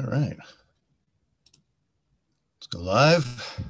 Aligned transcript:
All 0.00 0.06
right. 0.06 0.36
Let's 2.56 2.66
go 2.70 2.80
live. 2.80 3.60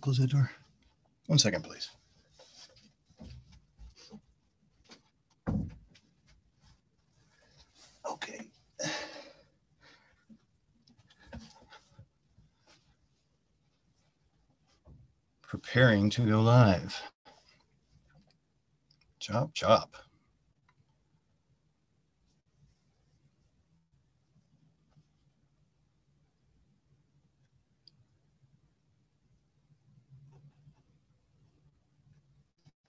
Close 0.00 0.18
that 0.18 0.30
door? 0.30 0.50
One 1.26 1.38
second, 1.38 1.62
please. 1.62 1.90
Okay. 8.22 8.46
Preparing 15.42 16.10
to 16.10 16.26
go 16.26 16.42
live. 16.42 17.00
Chop, 19.18 19.52
chop. 19.54 19.96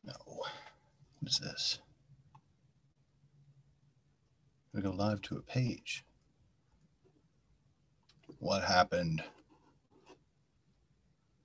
No. 0.04 0.14
What 0.26 0.52
is 1.26 1.40
this? 1.40 1.80
Go 4.82 4.90
live 4.90 5.22
to 5.24 5.38
a 5.38 5.42
page. 5.42 6.04
What 8.40 8.64
happened? 8.64 9.24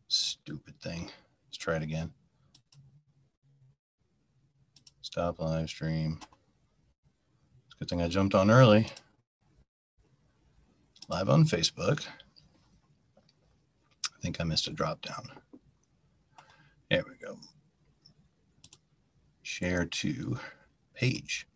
Stupid 0.08 0.80
thing. 0.80 1.10
Let's 1.46 1.58
try 1.58 1.76
it 1.76 1.82
again. 1.82 2.14
Stop 5.02 5.38
live 5.38 5.68
stream. 5.68 6.18
It's 7.66 7.74
a 7.74 7.78
good 7.78 7.90
thing 7.90 8.00
I 8.00 8.08
jumped 8.08 8.34
on 8.34 8.50
early. 8.50 8.86
Live 11.10 11.28
on 11.28 11.44
Facebook. 11.44 12.06
I 13.18 14.20
think 14.22 14.40
I 14.40 14.44
missed 14.44 14.66
a 14.66 14.72
drop 14.72 15.02
down. 15.02 15.28
There 16.90 17.04
we 17.06 17.16
go. 17.16 17.36
Share 19.42 19.84
to 19.84 20.38
page. 20.94 21.46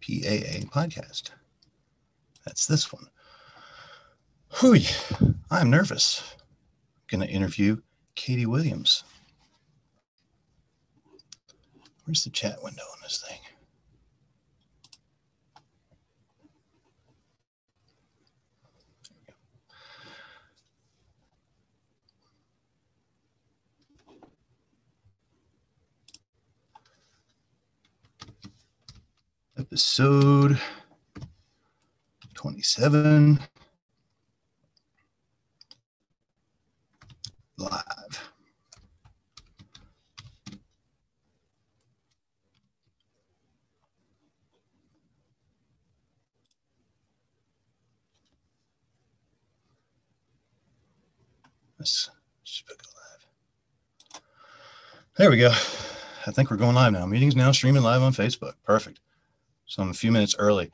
PAA 0.00 0.66
podcast. 0.70 1.30
That's 2.44 2.66
this 2.66 2.92
one. 2.92 3.06
Hooey, 4.48 4.86
I'm 5.50 5.70
nervous. 5.70 6.36
Going 7.08 7.20
to 7.20 7.28
interview 7.28 7.76
Katie 8.14 8.46
Williams. 8.46 9.04
Where's 12.04 12.24
the 12.24 12.30
chat 12.30 12.62
window 12.62 12.82
on 12.82 12.98
this 13.02 13.24
thing? 13.26 13.38
Episode 29.72 30.58
27 32.34 33.38
live. 37.56 37.80
Let's 51.78 52.10
live. 52.44 54.20
There 55.16 55.30
we 55.30 55.36
go. 55.36 55.50
I 56.26 56.32
think 56.32 56.50
we're 56.50 56.56
going 56.56 56.74
live 56.74 56.92
now. 56.92 57.06
Meetings 57.06 57.36
now 57.36 57.52
streaming 57.52 57.84
live 57.84 58.02
on 58.02 58.12
Facebook. 58.12 58.54
Perfect. 58.64 58.98
I'm 59.80 59.90
a 59.90 59.94
few 59.94 60.12
minutes 60.12 60.36
early. 60.38 60.66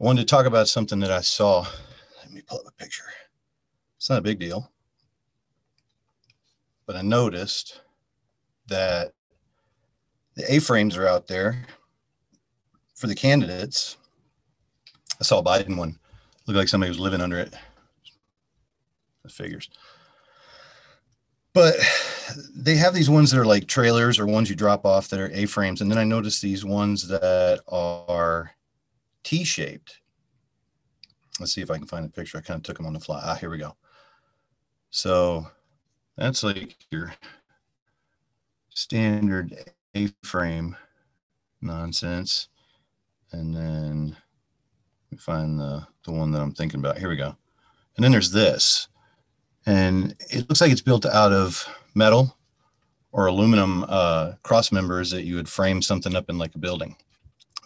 I 0.00 0.04
wanted 0.04 0.20
to 0.20 0.26
talk 0.26 0.46
about 0.46 0.68
something 0.68 1.00
that 1.00 1.10
I 1.10 1.20
saw. 1.20 1.66
Let 2.22 2.32
me 2.32 2.40
pull 2.40 2.58
up 2.58 2.66
a 2.66 2.72
picture. 2.72 3.04
It's 3.96 4.08
not 4.08 4.18
a 4.18 4.22
big 4.22 4.38
deal. 4.38 4.70
But 6.86 6.96
I 6.96 7.02
noticed 7.02 7.82
that 8.68 9.12
the 10.34 10.52
A-frames 10.52 10.96
are 10.96 11.06
out 11.06 11.26
there 11.26 11.66
for 12.94 13.06
the 13.06 13.14
candidates. 13.14 13.96
I 15.20 15.24
saw 15.24 15.40
a 15.40 15.44
Biden 15.44 15.76
one. 15.76 15.98
Looked 16.46 16.58
like 16.58 16.68
somebody 16.68 16.90
was 16.90 17.00
living 17.00 17.20
under 17.20 17.38
it. 17.38 17.52
The 19.24 19.28
figures. 19.28 19.68
But 21.58 21.74
they 22.54 22.76
have 22.76 22.94
these 22.94 23.10
ones 23.10 23.32
that 23.32 23.40
are 23.40 23.44
like 23.44 23.66
trailers 23.66 24.20
or 24.20 24.26
ones 24.26 24.48
you 24.48 24.54
drop 24.54 24.86
off 24.86 25.08
that 25.08 25.18
are 25.18 25.28
A-frames. 25.34 25.80
And 25.80 25.90
then 25.90 25.98
I 25.98 26.04
noticed 26.04 26.40
these 26.40 26.64
ones 26.64 27.08
that 27.08 27.60
are 27.66 28.52
T-shaped. 29.24 29.98
Let's 31.40 31.52
see 31.52 31.60
if 31.60 31.72
I 31.72 31.78
can 31.78 31.88
find 31.88 32.06
a 32.06 32.10
picture. 32.10 32.38
I 32.38 32.42
kind 32.42 32.58
of 32.58 32.62
took 32.62 32.76
them 32.76 32.86
on 32.86 32.92
the 32.92 33.00
fly. 33.00 33.20
Ah, 33.24 33.34
here 33.34 33.50
we 33.50 33.58
go. 33.58 33.74
So 34.90 35.48
that's 36.16 36.44
like 36.44 36.76
your 36.92 37.12
standard 38.68 39.72
A-frame 39.96 40.76
nonsense. 41.60 42.50
And 43.32 43.52
then 43.52 44.16
find 45.18 45.58
the, 45.58 45.84
the 46.04 46.12
one 46.12 46.30
that 46.30 46.40
I'm 46.40 46.52
thinking 46.52 46.78
about. 46.78 46.98
Here 46.98 47.08
we 47.08 47.16
go. 47.16 47.34
And 47.96 48.04
then 48.04 48.12
there's 48.12 48.30
this. 48.30 48.86
And 49.68 50.16
it 50.30 50.48
looks 50.48 50.62
like 50.62 50.72
it's 50.72 50.80
built 50.80 51.04
out 51.04 51.30
of 51.30 51.68
metal 51.94 52.34
or 53.12 53.26
aluminum 53.26 53.84
uh, 53.86 54.32
cross 54.42 54.72
members 54.72 55.10
that 55.10 55.24
you 55.24 55.34
would 55.34 55.48
frame 55.48 55.82
something 55.82 56.16
up 56.16 56.30
in 56.30 56.38
like 56.38 56.54
a 56.54 56.58
building. 56.58 56.96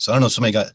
So 0.00 0.10
I 0.10 0.16
don't 0.16 0.22
know 0.22 0.26
if 0.26 0.32
somebody 0.32 0.52
got 0.52 0.72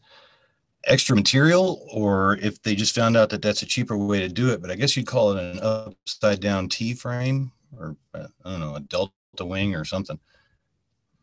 extra 0.86 1.14
material 1.14 1.86
or 1.92 2.38
if 2.40 2.62
they 2.62 2.74
just 2.74 2.94
found 2.94 3.14
out 3.14 3.28
that 3.28 3.42
that's 3.42 3.60
a 3.60 3.66
cheaper 3.66 3.98
way 3.98 4.20
to 4.20 4.28
do 4.30 4.48
it, 4.48 4.62
but 4.62 4.70
I 4.70 4.74
guess 4.74 4.96
you'd 4.96 5.06
call 5.06 5.32
it 5.32 5.44
an 5.44 5.60
upside 5.60 6.40
down 6.40 6.66
T 6.66 6.94
frame 6.94 7.52
or 7.76 7.94
uh, 8.14 8.28
I 8.46 8.50
don't 8.50 8.60
know, 8.60 8.76
a 8.76 8.80
Delta 8.80 9.12
wing 9.42 9.74
or 9.74 9.84
something. 9.84 10.18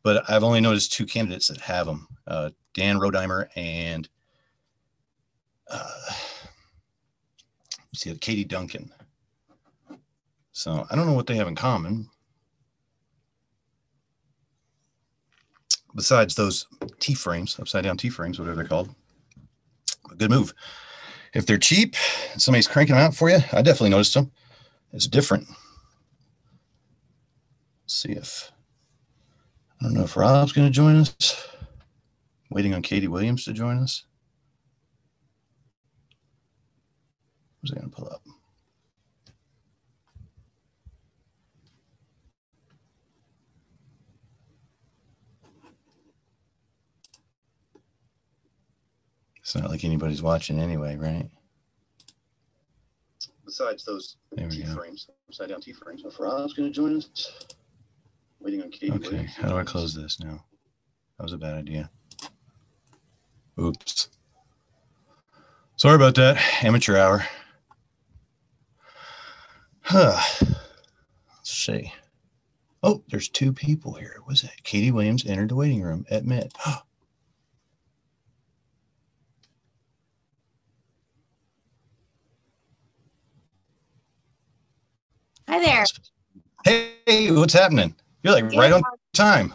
But 0.03 0.29
I've 0.29 0.43
only 0.43 0.61
noticed 0.61 0.93
two 0.93 1.07
candidates 1.07 1.47
that 1.47 1.61
have 1.61 1.87
them, 1.87 2.07
uh, 2.27 2.51
Dan 2.75 2.99
Rodimer 2.99 3.47
and 3.55 4.07
uh, 5.67 5.89
let's 7.91 8.01
see, 8.03 8.15
Katie 8.17 8.43
Duncan. 8.43 8.91
So 10.55 10.87
I 10.89 10.95
don't 10.95 11.05
know 11.05 11.13
what 11.13 11.27
they 11.27 11.35
have 11.35 11.49
in 11.49 11.55
common. 11.55 12.09
Besides 15.93 16.33
those 16.33 16.65
T 17.01 17.13
frames, 17.13 17.59
upside 17.59 17.83
down 17.83 17.97
T 17.97 18.09
frames, 18.09 18.39
whatever 18.39 18.55
they're 18.55 18.65
called. 18.65 18.95
Good 20.17 20.29
move. 20.29 20.53
If 21.33 21.45
they're 21.45 21.57
cheap, 21.57 21.97
somebody's 22.37 22.69
cranking 22.69 22.95
them 22.95 23.03
out 23.03 23.13
for 23.13 23.29
you. 23.29 23.39
I 23.51 23.61
definitely 23.61 23.89
noticed 23.89 24.13
them. 24.13 24.31
It's 24.93 25.07
different. 25.07 25.45
Let's 27.83 27.93
see 27.93 28.13
if 28.13 28.49
I 29.81 29.83
don't 29.83 29.93
know 29.93 30.03
if 30.03 30.15
Rob's 30.15 30.53
going 30.53 30.69
to 30.69 30.73
join 30.73 30.95
us. 30.95 31.49
Waiting 32.49 32.73
on 32.73 32.81
Katie 32.81 33.09
Williams 33.09 33.43
to 33.43 33.51
join 33.51 33.77
us. 33.79 34.05
Who's 37.61 37.71
going 37.71 37.89
to 37.89 37.93
pull 37.93 38.07
up? 38.07 38.21
It's 49.45 49.53
not 49.53 49.69
like 49.69 49.83
anybody's 49.83 50.23
watching 50.23 50.59
anyway, 50.59 50.95
right? 50.95 51.29
Besides 53.45 53.85
those 53.85 54.17
T 54.35 54.63
frames, 54.63 55.07
upside 55.29 55.49
down 55.49 55.61
T 55.61 55.71
frames. 55.71 56.01
If 56.03 56.19
Rob's 56.19 56.53
going 56.53 56.67
to 56.67 56.73
join 56.73 56.97
us, 56.97 57.45
waiting 58.39 58.63
on 58.63 58.71
Katie. 58.71 58.93
Okay, 58.93 59.29
how 59.37 59.49
do 59.49 59.55
I 59.55 59.63
close 59.63 59.93
this 59.93 60.19
now? 60.19 60.43
That 61.19 61.25
was 61.25 61.33
a 61.33 61.37
bad 61.37 61.53
idea. 61.53 61.91
Oops. 63.59 64.09
Sorry 65.75 65.93
about 65.93 66.15
that. 66.15 66.41
Amateur 66.63 66.97
hour. 66.97 67.27
Huh. 69.81 70.19
Let's 70.41 71.53
see. 71.53 71.93
Oh, 72.81 73.03
there's 73.09 73.29
two 73.29 73.53
people 73.53 73.93
here. 73.93 74.21
Was 74.27 74.43
it 74.43 74.63
Katie 74.63 74.89
Williams 74.89 75.23
entered 75.23 75.49
the 75.49 75.55
waiting 75.55 75.83
room 75.83 76.03
at 76.09 76.23
Hi 85.47 85.59
there. 85.59 85.85
Hey, 86.63 87.31
what's 87.31 87.53
happening? 87.53 87.95
You're 88.23 88.33
like 88.33 88.51
right 88.55 88.71
on 88.71 88.83
time. 89.13 89.53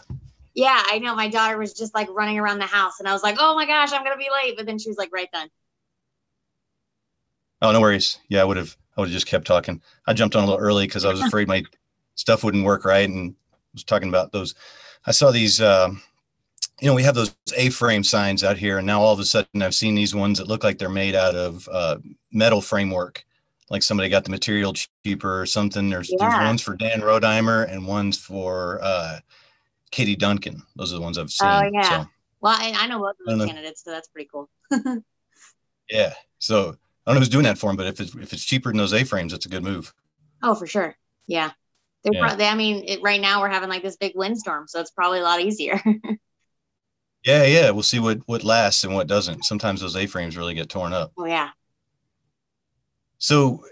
Yeah, 0.54 0.80
I 0.86 0.98
know. 0.98 1.14
My 1.14 1.28
daughter 1.28 1.58
was 1.58 1.72
just 1.74 1.94
like 1.94 2.08
running 2.10 2.38
around 2.38 2.58
the 2.58 2.66
house, 2.66 3.00
and 3.00 3.08
I 3.08 3.12
was 3.12 3.22
like, 3.22 3.36
"Oh 3.38 3.54
my 3.54 3.66
gosh, 3.66 3.92
I'm 3.92 4.04
gonna 4.04 4.16
be 4.16 4.28
late!" 4.32 4.56
But 4.56 4.66
then 4.66 4.78
she 4.78 4.88
was 4.88 4.98
like, 4.98 5.10
"Right 5.12 5.28
then." 5.32 5.48
Oh, 7.62 7.72
no 7.72 7.80
worries. 7.80 8.18
Yeah, 8.28 8.40
I 8.42 8.44
would 8.44 8.56
have. 8.56 8.76
I 8.96 9.00
would 9.00 9.08
have 9.08 9.14
just 9.14 9.26
kept 9.26 9.46
talking. 9.46 9.80
I 10.06 10.12
jumped 10.12 10.34
on 10.36 10.42
a 10.42 10.46
little 10.46 10.60
early 10.60 10.86
because 10.86 11.04
I 11.04 11.10
was 11.10 11.20
afraid 11.20 11.48
my 11.48 11.62
stuff 12.14 12.42
wouldn't 12.42 12.64
work 12.64 12.84
right, 12.84 13.08
and 13.08 13.34
was 13.72 13.84
talking 13.84 14.08
about 14.08 14.32
those. 14.32 14.54
I 15.06 15.12
saw 15.12 15.30
these. 15.30 15.60
Um, 15.60 16.02
you 16.80 16.88
know, 16.88 16.94
we 16.94 17.02
have 17.04 17.14
those 17.14 17.34
A-frame 17.56 18.04
signs 18.04 18.44
out 18.44 18.58
here, 18.58 18.78
and 18.78 18.86
now 18.86 19.02
all 19.02 19.12
of 19.12 19.20
a 19.20 19.24
sudden, 19.24 19.62
I've 19.62 19.74
seen 19.74 19.94
these 19.94 20.14
ones 20.14 20.38
that 20.38 20.48
look 20.48 20.64
like 20.64 20.78
they're 20.78 20.88
made 20.88 21.14
out 21.14 21.34
of 21.36 21.68
uh, 21.72 21.98
metal 22.32 22.60
framework. 22.60 23.24
Like 23.70 23.82
somebody 23.84 24.08
got 24.08 24.24
the 24.24 24.30
material 24.30 24.74
cheaper 25.04 25.40
or 25.40 25.46
something. 25.46 25.88
There's, 25.88 26.10
Yeah. 26.10 26.28
there's 26.30 26.46
ones 26.46 26.60
for 26.62 26.74
Dan 26.76 27.00
Rodimer 27.00 27.70
and 27.70 27.86
ones 27.86 28.18
for 28.18 28.80
uh, 28.82 29.20
Katie 29.92 30.16
Duncan. 30.16 30.62
Those 30.76 30.92
are 30.92 30.96
the 30.96 31.02
ones 31.02 31.16
I've 31.18 31.30
seen. 31.30 31.48
Oh, 31.48 31.70
yeah. 31.72 32.02
So, 32.02 32.06
Well, 32.40 32.56
I, 32.58 32.74
I 32.76 32.86
know 32.88 32.98
both 32.98 33.14
of 33.26 33.38
those 33.38 33.46
candidates, 33.46 33.84
so 33.84 33.90
that's 33.92 34.08
pretty 34.08 34.28
cool. 34.32 34.50
yeah. 35.90 36.14
So 36.38 36.70
I 37.06 37.10
don't 37.10 37.14
know 37.14 37.20
who's 37.20 37.28
doing 37.28 37.44
that 37.44 37.58
for 37.58 37.70
him, 37.70 37.76
but 37.76 37.86
if 37.86 38.00
it's 38.00 38.14
if 38.16 38.32
it's 38.32 38.44
cheaper 38.44 38.70
than 38.70 38.78
those 38.78 38.92
A-frames, 38.92 39.32
it's 39.32 39.46
a 39.46 39.48
good 39.48 39.62
move. 39.62 39.92
Oh, 40.42 40.54
for 40.54 40.66
sure. 40.66 40.96
Yeah. 41.28 41.50
They're 42.02 42.14
Yeah. 42.14 42.26
pro- 42.28 42.36
they, 42.36 42.48
I 42.48 42.54
mean, 42.54 42.84
it, 42.86 43.02
right 43.02 43.20
now 43.20 43.40
we're 43.40 43.50
having 43.50 43.68
like 43.68 43.82
this 43.82 43.96
big 43.96 44.12
windstorm, 44.16 44.66
so 44.68 44.80
it's 44.80 44.90
probably 44.90 45.20
a 45.20 45.22
lot 45.24 45.40
easier. 45.40 45.80
Yeah, 47.22 47.44
yeah. 47.44 47.68
We'll 47.70 47.82
see 47.82 47.98
what 47.98 48.20
what 48.24 48.44
lasts 48.44 48.82
and 48.84 48.94
what 48.94 49.06
doesn't. 49.06 49.44
Sometimes 49.44 49.82
those 49.82 49.94
A-frames 49.94 50.38
really 50.38 50.54
get 50.54 50.70
torn 50.70 50.94
up. 50.94 51.12
oh 51.18 51.26
yeah. 51.26 51.50
So 53.20 53.62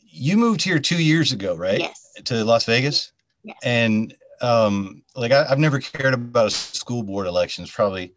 you 0.00 0.36
moved 0.36 0.62
here 0.62 0.78
two 0.78 1.00
years 1.02 1.30
ago, 1.32 1.54
right? 1.54 1.78
Yes. 1.78 2.00
To 2.24 2.44
Las 2.44 2.64
Vegas, 2.64 3.12
Yes. 3.42 3.56
and 3.62 4.14
um, 4.40 5.02
like 5.14 5.30
I, 5.32 5.44
I've 5.48 5.58
never 5.58 5.78
cared 5.78 6.14
about 6.14 6.46
a 6.46 6.50
school 6.50 7.02
board 7.02 7.26
elections, 7.26 7.70
probably 7.70 8.14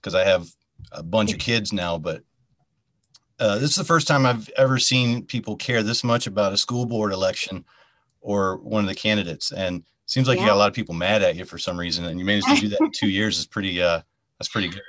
because 0.00 0.14
I 0.14 0.24
have 0.24 0.48
a 0.92 1.02
bunch 1.02 1.32
of 1.32 1.38
kids 1.50 1.72
now. 1.72 1.96
But 1.98 2.22
uh, 3.38 3.58
this 3.58 3.70
is 3.70 3.76
the 3.76 3.84
first 3.84 4.08
time 4.08 4.26
I've 4.26 4.48
ever 4.56 4.78
seen 4.78 5.24
people 5.24 5.56
care 5.56 5.82
this 5.82 6.02
much 6.04 6.26
about 6.26 6.52
a 6.52 6.56
school 6.56 6.84
board 6.86 7.12
election 7.12 7.64
or 8.20 8.56
one 8.58 8.82
of 8.82 8.88
the 8.88 8.94
candidates, 8.94 9.52
and 9.52 9.80
it 9.80 9.84
seems 10.06 10.26
like 10.26 10.40
you 10.40 10.46
got 10.46 10.54
a 10.54 10.58
lot 10.58 10.68
of 10.68 10.74
people 10.74 10.94
mad 10.94 11.22
at 11.22 11.36
you 11.36 11.44
for 11.44 11.58
some 11.58 11.78
reason, 11.78 12.06
and 12.06 12.18
you 12.18 12.24
managed 12.24 12.48
to 12.48 12.56
do 12.56 12.68
that 12.68 12.80
in 12.80 12.90
two 12.92 13.08
years. 13.18 13.38
Is 13.38 13.46
pretty. 13.46 13.80
Uh, 13.80 14.00
that's 14.38 14.48
pretty 14.48 14.68
good. 14.68 14.82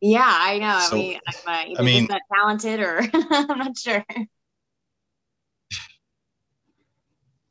Yeah, 0.00 0.24
I 0.26 0.58
know. 0.58 0.80
So, 0.88 0.96
I 0.96 0.98
mean, 0.98 1.20
I'm 1.26 1.34
uh, 1.46 1.78
I 1.78 1.82
mean- 1.82 2.06
that 2.08 2.22
talented 2.34 2.80
or 2.80 3.02
I'm 3.30 3.58
not 3.58 3.78
sure. 3.78 4.04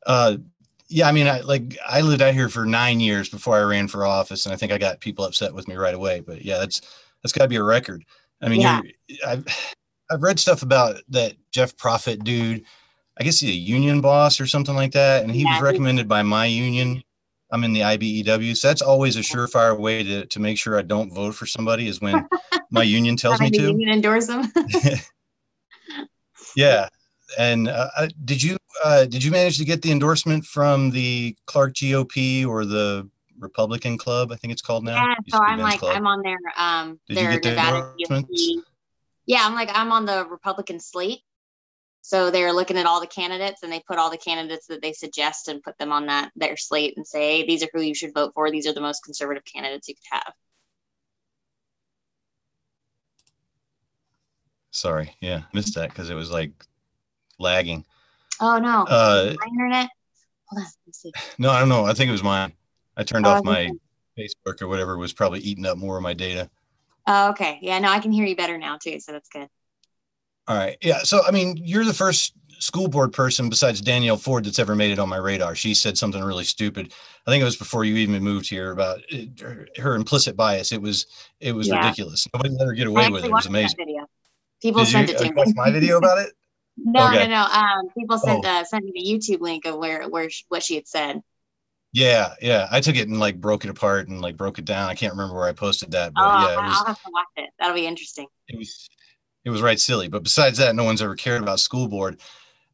Uh, 0.10 0.38
yeah, 0.88 1.08
I 1.08 1.12
mean, 1.12 1.28
I 1.28 1.42
like 1.42 1.78
I 1.88 2.02
lived 2.02 2.24
out 2.24 2.34
here 2.34 2.50
for 2.50 2.66
nine 2.66 3.00
years 3.00 3.30
before 3.30 3.56
I 3.56 3.62
ran 3.62 3.88
for 3.88 4.06
office, 4.08 4.46
and 4.48 4.54
I 4.54 4.58
think 4.58 4.72
I 4.72 4.80
got 4.80 5.00
people 5.00 5.24
upset 5.24 5.54
with 5.54 5.68
me 5.68 5.76
right 5.76 5.94
away. 5.94 6.20
But 6.20 6.44
yeah, 6.44 6.58
that's 6.58 6.82
that's 7.22 7.32
got 7.32 7.44
to 7.44 7.48
be 7.48 7.58
a 7.58 7.64
record. 7.64 8.04
I 8.42 8.50
mean, 8.50 8.62
Yeah. 8.62 8.82
you're, 9.08 9.18
I've 9.28 9.46
I've 10.10 10.24
read 10.24 10.40
stuff 10.40 10.64
about 10.64 10.96
that 11.10 11.36
Jeff 11.52 11.78
Profit 11.78 12.24
dude. 12.24 12.66
I 13.20 13.24
guess 13.24 13.40
he's 13.40 13.52
a 13.52 13.54
union 13.54 14.02
boss 14.02 14.42
or 14.42 14.48
something 14.48 14.74
like 14.76 14.94
that, 14.94 15.22
and 15.24 15.32
he 15.32 15.44
Yeah, 15.44 15.54
was 15.54 15.62
recommended 15.62 16.08
by 16.08 16.24
my 16.24 16.46
union. 16.48 17.04
I'm 17.52 17.64
in 17.64 17.74
the 17.74 17.82
IBEW, 17.82 18.58
so 18.58 18.68
that's 18.68 18.82
always 18.82 19.16
a 19.16 19.20
surefire 19.22 19.78
way 19.78 20.04
to 20.04 20.26
to 20.26 20.40
make 20.40 20.58
sure 20.58 20.80
I 20.80 20.82
don't 20.82 21.14
vote 21.14 21.36
for 21.36 21.46
somebody 21.46 21.88
is 21.88 22.02
when 22.02 22.28
my 22.72 22.82
union 22.98 23.16
tells 23.16 23.40
me 23.42 23.52
to. 23.52 23.62
union 23.62 23.90
endorse 23.90 24.26
them. 24.26 24.52
Yeah. 26.56 26.90
And 27.38 27.68
uh, 27.68 27.90
uh, 27.96 28.08
did 28.26 28.42
you 28.42 28.58
uh, 28.84 29.06
did 29.06 29.24
you 29.24 29.32
manage 29.32 29.58
to 29.58 29.66
get 29.66 29.82
the 29.82 29.92
endorsement 29.92 30.46
from 30.46 30.92
the 30.92 31.36
Clark 31.46 31.74
GOP 31.74 32.46
or 32.48 32.66
the 32.66 33.10
Republican 33.40 33.98
Club? 33.98 34.32
I 34.32 34.36
think 34.36 34.54
it's 34.54 34.62
called 34.62 34.84
now. 34.84 34.96
yeah, 34.96 35.16
so 35.30 35.40
I'm 35.42 35.60
like 35.60 35.80
Club. 35.80 35.96
I'm 35.96 36.08
on 36.08 36.22
their 36.22 36.38
um 36.58 37.00
Did 37.08 37.18
their 37.18 37.40
Nevada? 37.40 37.94
GOP. 38.00 38.56
Yeah, 39.26 39.40
I'm 39.44 39.54
like 39.54 39.70
I'm 39.74 39.92
on 39.92 40.06
the 40.06 40.26
Republican 40.30 40.80
slate. 40.80 41.20
So 42.02 42.32
they're 42.32 42.54
looking 42.54 42.78
at 42.78 42.86
all 42.86 43.02
the 43.02 43.08
candidates 43.08 43.62
and 43.62 43.72
they 43.72 43.84
put 43.88 44.00
all 44.00 44.10
the 44.10 44.18
candidates 44.18 44.68
that 44.68 44.82
they 44.82 44.94
suggest 44.94 45.48
and 45.48 45.62
put 45.62 45.78
them 45.78 45.92
on 45.92 46.08
that 46.08 46.32
their 46.36 46.58
slate 46.58 46.96
and 46.98 47.06
say, 47.06 47.40
hey, 47.40 47.46
these 47.46 47.62
are 47.62 47.70
who 47.74 47.82
you 47.82 47.94
should 47.94 48.14
vote 48.14 48.32
for. 48.34 48.50
These 48.50 48.66
are 48.66 48.74
the 48.74 48.82
most 48.82 49.04
conservative 49.04 49.44
candidates 49.46 49.88
you 49.88 49.96
could 49.96 50.18
have. 50.18 50.34
Sorry, 54.72 55.16
yeah, 55.20 55.42
missed 55.54 55.76
that 55.76 55.90
because 55.90 56.10
it 56.10 56.16
was 56.16 56.32
like 56.32 56.52
lagging. 57.38 57.86
Oh 58.42 58.58
no, 58.58 58.86
Uh, 58.88 59.34
my 59.40 59.48
internet. 59.48 59.90
Hold 60.48 60.60
on, 60.60 60.64
let 60.64 60.88
me 60.88 60.94
see. 60.94 61.12
No, 61.38 61.52
I 61.52 61.60
don't 61.60 61.70
know. 61.70 61.86
I 61.86 61.94
think 61.94 62.10
it 62.10 62.14
was 62.14 62.24
mine. 62.24 62.54
I 62.98 63.04
turned 63.04 63.26
Oh, 63.26 63.32
off 63.32 63.44
my 63.44 63.72
Facebook 64.18 64.62
or 64.62 64.68
whatever 64.68 64.98
was 64.98 65.14
probably 65.14 65.40
eating 65.40 65.66
up 65.66 65.78
more 65.78 65.98
of 65.98 66.04
my 66.04 66.14
data. 66.14 66.50
Oh, 67.08 67.30
okay. 67.30 67.60
Yeah, 67.62 67.80
no, 67.80 67.90
I 67.90 68.00
can 68.00 68.12
hear 68.12 68.26
you 68.26 68.36
better 68.36 68.58
now 68.58 68.78
too, 68.78 69.00
so 69.00 69.12
that's 69.12 69.30
good. 69.30 69.48
All 70.48 70.58
right. 70.58 70.78
Yeah. 70.82 71.00
So, 71.00 71.22
I 71.26 71.32
mean, 71.32 71.58
you're 71.58 71.86
the 71.86 71.94
first 71.94 72.34
school 72.58 72.88
board 72.88 73.14
person 73.14 73.50
besides 73.50 73.82
Danielle 73.82 74.18
Ford 74.18 74.44
that's 74.44 74.60
ever 74.60 74.76
made 74.76 74.92
it 74.92 75.00
on 75.00 75.08
my 75.08 75.18
radar. 75.18 75.56
She 75.56 75.74
said 75.74 75.98
something 75.98 76.22
really 76.24 76.44
stupid. 76.44 76.94
I 77.26 77.32
think 77.32 77.42
it 77.42 77.46
was 77.46 77.56
before 77.56 77.86
you 77.86 77.96
even 77.98 78.22
moved 78.24 78.50
here 78.50 78.72
about 78.72 79.02
it, 79.10 79.40
her, 79.40 79.68
her 79.78 79.96
implicit 79.96 80.36
bias. 80.36 80.72
It 80.72 80.82
was, 80.82 81.06
it 81.40 81.54
was 81.54 81.70
Yeah. 81.70 81.76
ridiculous. 81.78 82.28
Nobody 82.34 82.50
let 82.56 82.66
her 82.66 82.74
get 82.74 82.88
away 82.88 83.10
with 83.10 83.24
it. 83.24 83.28
It 83.28 83.34
was 83.34 83.46
amazing. 83.46 83.78
People 84.62 84.84
Did 84.84 84.92
sent 84.92 85.10
you 85.10 85.16
it 85.16 85.18
to 85.20 85.26
uh, 85.26 85.28
me. 85.28 85.34
watch 85.36 85.50
my 85.56 85.72
video 85.72 85.98
about 85.98 86.18
it? 86.18 86.34
No, 86.86 87.08
Okay. 87.08 87.28
no, 87.28 87.30
no. 87.30 87.44
Um, 87.44 87.90
people 87.98 88.18
sent 88.18 88.46
Oh. 88.46 88.50
uh, 88.50 88.64
sent 88.64 88.86
me 88.86 88.92
the 88.94 89.04
YouTube 89.04 89.42
link 89.42 89.66
of 89.66 89.76
where 89.78 90.08
where 90.10 90.30
sh- 90.30 90.44
what 90.50 90.64
she 90.64 90.76
had 90.76 90.88
said. 90.88 91.22
Yeah. 91.92 92.34
Yeah. 92.42 92.68
I 92.72 92.82
took 92.82 92.96
it 92.96 93.08
and 93.08 93.20
like 93.20 93.42
broke 93.42 93.66
it 93.66 93.70
apart 93.72 94.08
and 94.08 94.22
like 94.22 94.38
broke 94.38 94.60
it 94.60 94.66
down. 94.66 94.90
I 94.90 94.96
can't 94.96 95.14
remember 95.14 95.36
where 95.36 95.48
I 95.48 95.54
posted 95.54 95.92
that, 95.92 96.14
but 96.14 96.22
Oh, 96.24 96.48
yeah, 96.50 96.68
was, 96.68 96.78
I'll 96.80 96.86
have 96.86 97.02
to 97.04 97.10
watch 97.12 97.28
it. 97.38 97.50
That'll 97.60 97.74
be 97.76 97.88
interesting. 97.88 98.28
it 98.48 98.58
was 98.58 98.88
it 99.46 99.50
was 99.50 99.62
right 99.62 99.80
silly 99.80 100.08
but 100.10 100.22
besides 100.22 100.58
that 100.58 100.76
no 100.76 100.84
one's 100.84 101.02
ever 101.02 101.16
cared 101.16 101.42
about 101.42 101.60
school 101.62 101.88
board 101.88 102.20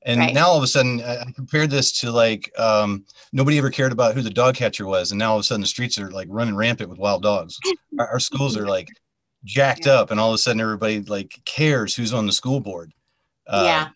and 0.01 0.19
Right. 0.19 0.33
now 0.33 0.47
all 0.47 0.57
of 0.57 0.63
a 0.63 0.67
sudden 0.67 0.99
i 1.01 1.23
compared 1.35 1.69
this 1.69 1.91
to 1.99 2.11
like 2.11 2.51
um, 2.59 3.05
nobody 3.31 3.57
ever 3.59 3.69
cared 3.69 3.91
about 3.91 4.15
who 4.15 4.21
the 4.23 4.31
dog 4.31 4.55
catcher 4.55 4.85
was 4.87 5.11
and 5.11 5.19
now 5.19 5.29
all 5.31 5.37
of 5.37 5.41
a 5.41 5.43
sudden 5.43 5.61
the 5.61 5.67
streets 5.67 5.99
are 5.99 6.09
like 6.09 6.27
running 6.31 6.55
rampant 6.55 6.89
with 6.89 6.97
wild 6.97 7.21
dogs 7.21 7.59
our, 7.99 8.07
our 8.07 8.19
schools 8.19 8.57
are 8.57 8.65
like 8.67 8.87
jacked 9.43 9.85
up 9.85 10.09
and 10.11 10.19
all 10.19 10.29
of 10.29 10.35
a 10.35 10.37
sudden 10.39 10.59
everybody 10.59 11.01
like 11.01 11.39
cares 11.45 11.95
who's 11.95 12.13
on 12.13 12.25
the 12.25 12.33
school 12.33 12.59
board 12.59 12.91
Uh, 13.47 13.61
Yeah. 13.63 13.87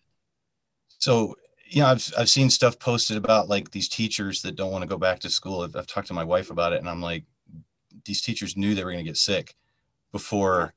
So 0.99 1.35
you 1.67 1.81
know 1.81 1.87
I've, 1.89 2.13
I've 2.17 2.29
seen 2.29 2.49
stuff 2.51 2.79
posted 2.79 3.17
about 3.17 3.49
like 3.49 3.71
these 3.71 3.89
teachers 3.89 4.43
that 4.43 4.57
don't 4.57 4.71
want 4.71 4.83
to 4.83 4.89
go 4.89 4.97
back 4.97 5.19
to 5.21 5.29
school 5.31 5.63
I've, 5.63 5.75
I've 5.75 5.87
talked 5.87 6.07
to 6.09 6.15
my 6.15 6.25
wife 6.25 6.51
about 6.51 6.73
it 6.73 6.79
and 6.79 6.89
i'm 6.89 7.01
like 7.01 7.25
these 8.05 8.21
teachers 8.21 8.57
knew 8.57 8.75
they 8.75 8.83
were 8.83 8.91
going 8.91 9.03
to 9.05 9.09
get 9.09 9.17
sick 9.17 9.55
before 10.11 10.73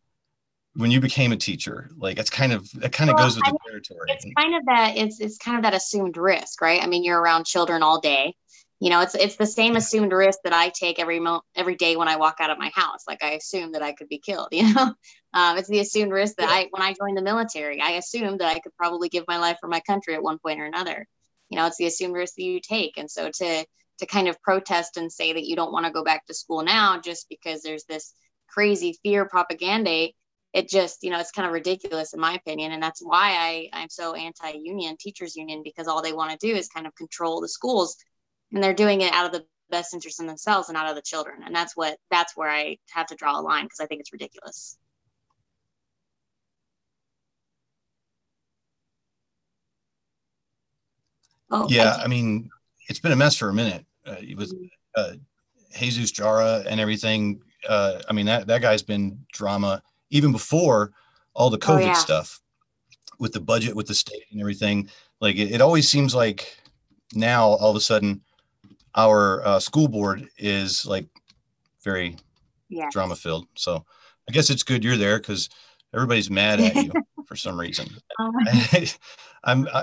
when 0.76 0.90
you 0.90 1.00
became 1.00 1.32
a 1.32 1.36
teacher 1.36 1.90
like 1.98 2.18
it's 2.18 2.30
kind 2.30 2.52
of 2.52 2.70
that 2.72 2.92
kind 2.92 3.10
of 3.10 3.16
Well, 3.16 3.16
goes 3.16 3.36
with 3.36 3.44
I 3.44 3.50
the 3.52 3.54
territory 3.66 4.10
It's 4.14 4.26
kind 4.38 4.54
of 4.56 4.64
that 4.66 4.96
it's 4.98 5.20
it's 5.20 5.38
kind 5.38 5.58
of 5.58 5.64
that 5.64 5.74
assumed 5.74 6.16
risk, 6.18 6.62
right? 6.62 6.82
I 6.82 6.86
mean, 6.88 7.04
you're 7.04 7.20
around 7.20 7.46
children 7.46 7.82
all 7.82 8.00
day. 8.00 8.34
You 8.80 8.90
know, 8.90 9.00
it's 9.02 9.14
it's 9.16 9.36
the 9.36 9.46
same 9.46 9.76
assumed 9.76 10.12
risk 10.12 10.40
that 10.44 10.54
I 10.54 10.70
take 10.70 11.00
every 11.00 11.20
mo- 11.20 11.42
every 11.56 11.76
day 11.76 11.96
when 11.96 12.08
I 12.08 12.16
walk 12.16 12.36
out 12.40 12.50
of 12.50 12.58
my 12.58 12.70
house. 12.74 13.04
Like 13.08 13.22
I 13.24 13.32
assume 13.32 13.72
that 13.72 13.82
I 13.82 13.92
could 13.94 14.08
be 14.08 14.18
killed. 14.20 14.48
You 14.52 14.74
know, 14.74 14.94
um, 15.34 15.56
it's 15.56 15.68
the 15.68 15.80
assumed 15.80 16.12
risk 16.12 16.36
that 16.36 16.48
I 16.48 16.68
when 16.70 16.82
I 16.82 16.94
joined 16.94 17.16
the 17.16 17.22
military, 17.22 17.80
I 17.80 17.92
assumed 17.92 18.40
that 18.40 18.54
I 18.54 18.58
could 18.60 18.76
probably 18.76 19.08
give 19.08 19.24
my 19.26 19.38
life 19.38 19.58
for 19.60 19.68
my 19.68 19.80
country 19.80 20.14
at 20.14 20.22
one 20.22 20.38
point 20.38 20.60
or 20.60 20.66
another. 20.66 21.06
You 21.48 21.58
know, 21.58 21.66
it's 21.66 21.78
the 21.78 21.86
assumed 21.86 22.14
risk 22.14 22.34
that 22.36 22.42
you 22.42 22.60
take, 22.60 22.98
and 22.98 23.10
so 23.10 23.30
to 23.30 23.66
to 23.98 24.06
kind 24.06 24.28
of 24.28 24.40
protest 24.42 24.96
and 24.96 25.12
say 25.12 25.32
that 25.32 25.46
you 25.46 25.56
don't 25.56 25.72
want 25.72 25.86
to 25.86 25.92
go 25.92 26.02
back 26.02 26.26
to 26.26 26.34
school 26.34 26.62
now 26.62 27.00
just 27.00 27.28
because 27.28 27.62
there's 27.62 27.84
this 27.84 28.14
crazy 28.48 28.98
fear 29.02 29.24
propaganda 29.26 30.08
it 30.52 30.68
just 30.68 31.02
you 31.02 31.10
know 31.10 31.18
it's 31.18 31.30
kind 31.30 31.46
of 31.46 31.52
ridiculous 31.52 32.12
in 32.12 32.20
my 32.20 32.34
opinion. 32.34 32.72
And 32.72 32.82
that's 32.82 33.00
why 33.00 33.30
i 33.32 33.68
i'm 33.72 33.88
so 33.88 34.14
anti-union 34.14 34.96
teachers 34.98 35.36
union 35.36 35.62
because 35.64 35.88
all 35.88 36.02
they 36.02 36.12
want 36.12 36.38
to 36.38 36.46
do 36.46 36.54
is 36.54 36.68
kind 36.68 36.86
of 36.86 36.94
control 36.94 37.40
the 37.40 37.48
schools. 37.48 37.96
And 38.52 38.62
they're 38.62 38.74
doing 38.74 39.00
it 39.00 39.12
out 39.14 39.26
of 39.26 39.32
the 39.32 39.46
best 39.70 39.94
interest 39.94 40.20
in 40.20 40.26
themselves 40.26 40.68
and 40.68 40.76
out 40.76 40.90
of 40.90 40.94
the 40.94 41.02
children. 41.02 41.42
And 41.44 41.54
that's 41.54 41.76
what 41.76 41.96
that's 42.10 42.36
where 42.36 42.50
i 42.50 42.76
have 42.90 43.06
to 43.06 43.14
draw 43.14 43.40
a 43.40 43.42
line 43.42 43.64
because 43.64 43.80
i 43.80 43.86
think 43.86 44.00
it's 44.00 44.12
ridiculous 44.12 44.76
oh 51.52 51.66
yeah 51.68 51.96
I 51.98 52.04
i 52.04 52.06
mean 52.08 52.50
it's 52.88 52.98
been 52.98 53.12
a 53.12 53.16
mess 53.16 53.36
for 53.36 53.48
a 53.48 53.54
minute 53.54 53.84
uh, 54.06 54.16
it 54.18 54.36
was 54.36 54.54
uh, 54.96 55.12
jesus 55.74 56.10
jara 56.10 56.64
and 56.66 56.80
everything 56.80 57.40
uh, 57.68 58.00
i 58.08 58.12
mean 58.12 58.26
that, 58.26 58.46
that 58.48 58.60
guy's 58.62 58.82
been 58.82 59.18
drama 59.32 59.82
even 60.10 60.32
before 60.32 60.92
all 61.34 61.50
the 61.50 61.58
Oh, 61.58 61.76
covid 61.76 61.86
yeah. 61.86 61.92
stuff 61.92 62.40
with 63.18 63.32
the 63.32 63.40
budget 63.40 63.76
with 63.76 63.86
the 63.86 63.94
state 63.94 64.24
and 64.32 64.40
everything 64.40 64.88
like 65.20 65.36
it, 65.36 65.52
it 65.52 65.60
always 65.60 65.88
seems 65.88 66.14
like 66.14 66.56
now 67.14 67.44
all 67.44 67.70
of 67.70 67.76
a 67.76 67.80
sudden 67.80 68.20
our 68.94 69.44
uh, 69.46 69.58
school 69.58 69.88
board 69.88 70.28
is 70.38 70.84
like 70.84 71.06
very 71.84 72.16
Yeah. 72.68 72.88
drama 72.90 73.16
filled. 73.16 73.46
So 73.54 73.84
I 74.28 74.32
guess 74.32 74.50
it's 74.50 74.62
good 74.62 74.84
you're 74.84 74.96
there 74.96 75.18
because 75.18 75.48
everybody's 75.94 76.30
mad 76.30 76.60
at 76.60 76.76
you 76.76 76.92
for 77.26 77.36
some 77.36 77.58
reason. 77.58 77.86
Um, 78.18 78.32
I'm 79.44 79.68
uh, 79.72 79.82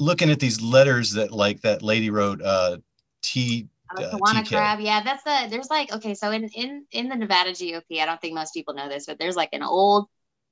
looking 0.00 0.30
at 0.30 0.40
these 0.40 0.60
letters 0.60 1.12
that 1.12 1.30
like 1.30 1.60
that 1.60 1.82
lady 1.82 2.10
wrote. 2.10 2.42
Uh, 2.42 2.78
T. 3.22 3.68
Uh, 3.96 4.02
Tawana 4.02 4.48
crab. 4.48 4.80
Yeah, 4.80 5.02
that's 5.02 5.22
the 5.22 5.48
there's 5.50 5.70
like 5.70 5.92
okay, 5.92 6.14
so 6.14 6.30
in 6.30 6.48
in 6.48 6.86
in 6.90 7.08
the 7.08 7.16
Nevada 7.16 7.50
GOP, 7.50 8.00
I 8.00 8.06
don't 8.06 8.20
think 8.20 8.34
most 8.34 8.54
people 8.54 8.74
know 8.74 8.88
this, 8.88 9.06
but 9.06 9.18
there's 9.18 9.36
like 9.36 9.50
an 9.52 9.62
old 9.62 10.08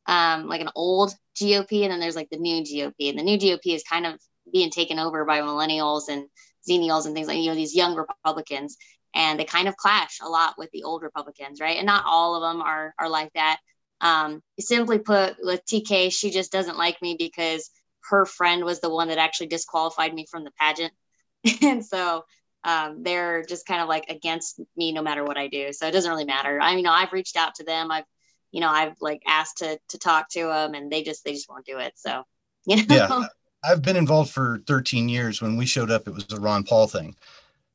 um 0.06 0.46
like 0.46 0.60
an 0.60 0.70
old 0.74 1.14
GOP 1.36 1.82
and 1.82 1.92
then 1.92 2.00
there's 2.00 2.16
like 2.16 2.30
the 2.30 2.38
new 2.38 2.62
GOP. 2.62 3.08
And 3.08 3.18
the 3.18 3.22
new 3.22 3.38
GOP 3.38 3.74
is 3.74 3.82
kind 3.82 4.06
of 4.06 4.20
being 4.52 4.70
taken 4.70 4.98
over 4.98 5.24
by 5.24 5.40
millennials 5.40 6.08
and 6.08 6.26
xenials 6.68 7.06
and 7.06 7.14
things 7.14 7.28
like 7.28 7.38
you 7.38 7.48
know 7.48 7.54
these 7.54 7.74
young 7.74 7.94
Republicans 7.94 8.76
and 9.14 9.40
they 9.40 9.44
kind 9.44 9.68
of 9.68 9.76
clash 9.76 10.18
a 10.20 10.28
lot 10.28 10.54
with 10.58 10.70
the 10.72 10.82
old 10.82 11.02
Republicans, 11.02 11.60
right? 11.60 11.76
And 11.76 11.86
not 11.86 12.04
all 12.06 12.34
of 12.34 12.42
them 12.42 12.60
are 12.60 12.92
are 12.98 13.08
like 13.08 13.32
that. 13.34 13.58
Um 14.00 14.42
simply 14.58 14.98
put 14.98 15.36
with 15.40 15.64
TK, 15.64 16.12
she 16.12 16.30
just 16.30 16.52
doesn't 16.52 16.76
like 16.76 17.00
me 17.00 17.16
because 17.16 17.70
her 18.10 18.26
friend 18.26 18.64
was 18.64 18.80
the 18.80 18.90
one 18.90 19.08
that 19.08 19.18
actually 19.18 19.48
disqualified 19.48 20.14
me 20.14 20.26
from 20.30 20.44
the 20.44 20.52
pageant. 20.58 20.92
and 21.62 21.84
so 21.84 22.24
um, 22.64 23.02
they're 23.02 23.44
just 23.44 23.66
kind 23.66 23.80
of 23.80 23.88
like 23.88 24.06
against 24.08 24.60
me 24.76 24.92
no 24.92 25.02
matter 25.02 25.24
what 25.24 25.38
I 25.38 25.48
do. 25.48 25.72
So 25.72 25.86
it 25.86 25.92
doesn't 25.92 26.10
really 26.10 26.24
matter. 26.24 26.60
I 26.60 26.70
mean, 26.70 26.78
you 26.78 26.84
know, 26.84 26.92
I've 26.92 27.12
reached 27.12 27.36
out 27.36 27.54
to 27.56 27.64
them. 27.64 27.90
I've, 27.90 28.04
you 28.50 28.60
know, 28.60 28.70
I've 28.70 28.94
like 29.00 29.22
asked 29.26 29.58
to 29.58 29.78
to 29.88 29.98
talk 29.98 30.28
to 30.30 30.44
them, 30.46 30.74
and 30.74 30.90
they 30.90 31.02
just 31.02 31.24
they 31.24 31.32
just 31.32 31.48
won't 31.48 31.66
do 31.66 31.78
it. 31.78 31.92
So, 31.96 32.24
you 32.66 32.76
know, 32.76 32.82
Yeah. 32.88 33.24
I've 33.64 33.82
been 33.82 33.96
involved 33.96 34.30
for 34.30 34.62
13 34.66 35.08
years. 35.08 35.42
When 35.42 35.56
we 35.56 35.66
showed 35.66 35.90
up, 35.90 36.06
it 36.06 36.14
was 36.14 36.26
a 36.32 36.40
Ron 36.40 36.62
Paul 36.62 36.86
thing. 36.86 37.16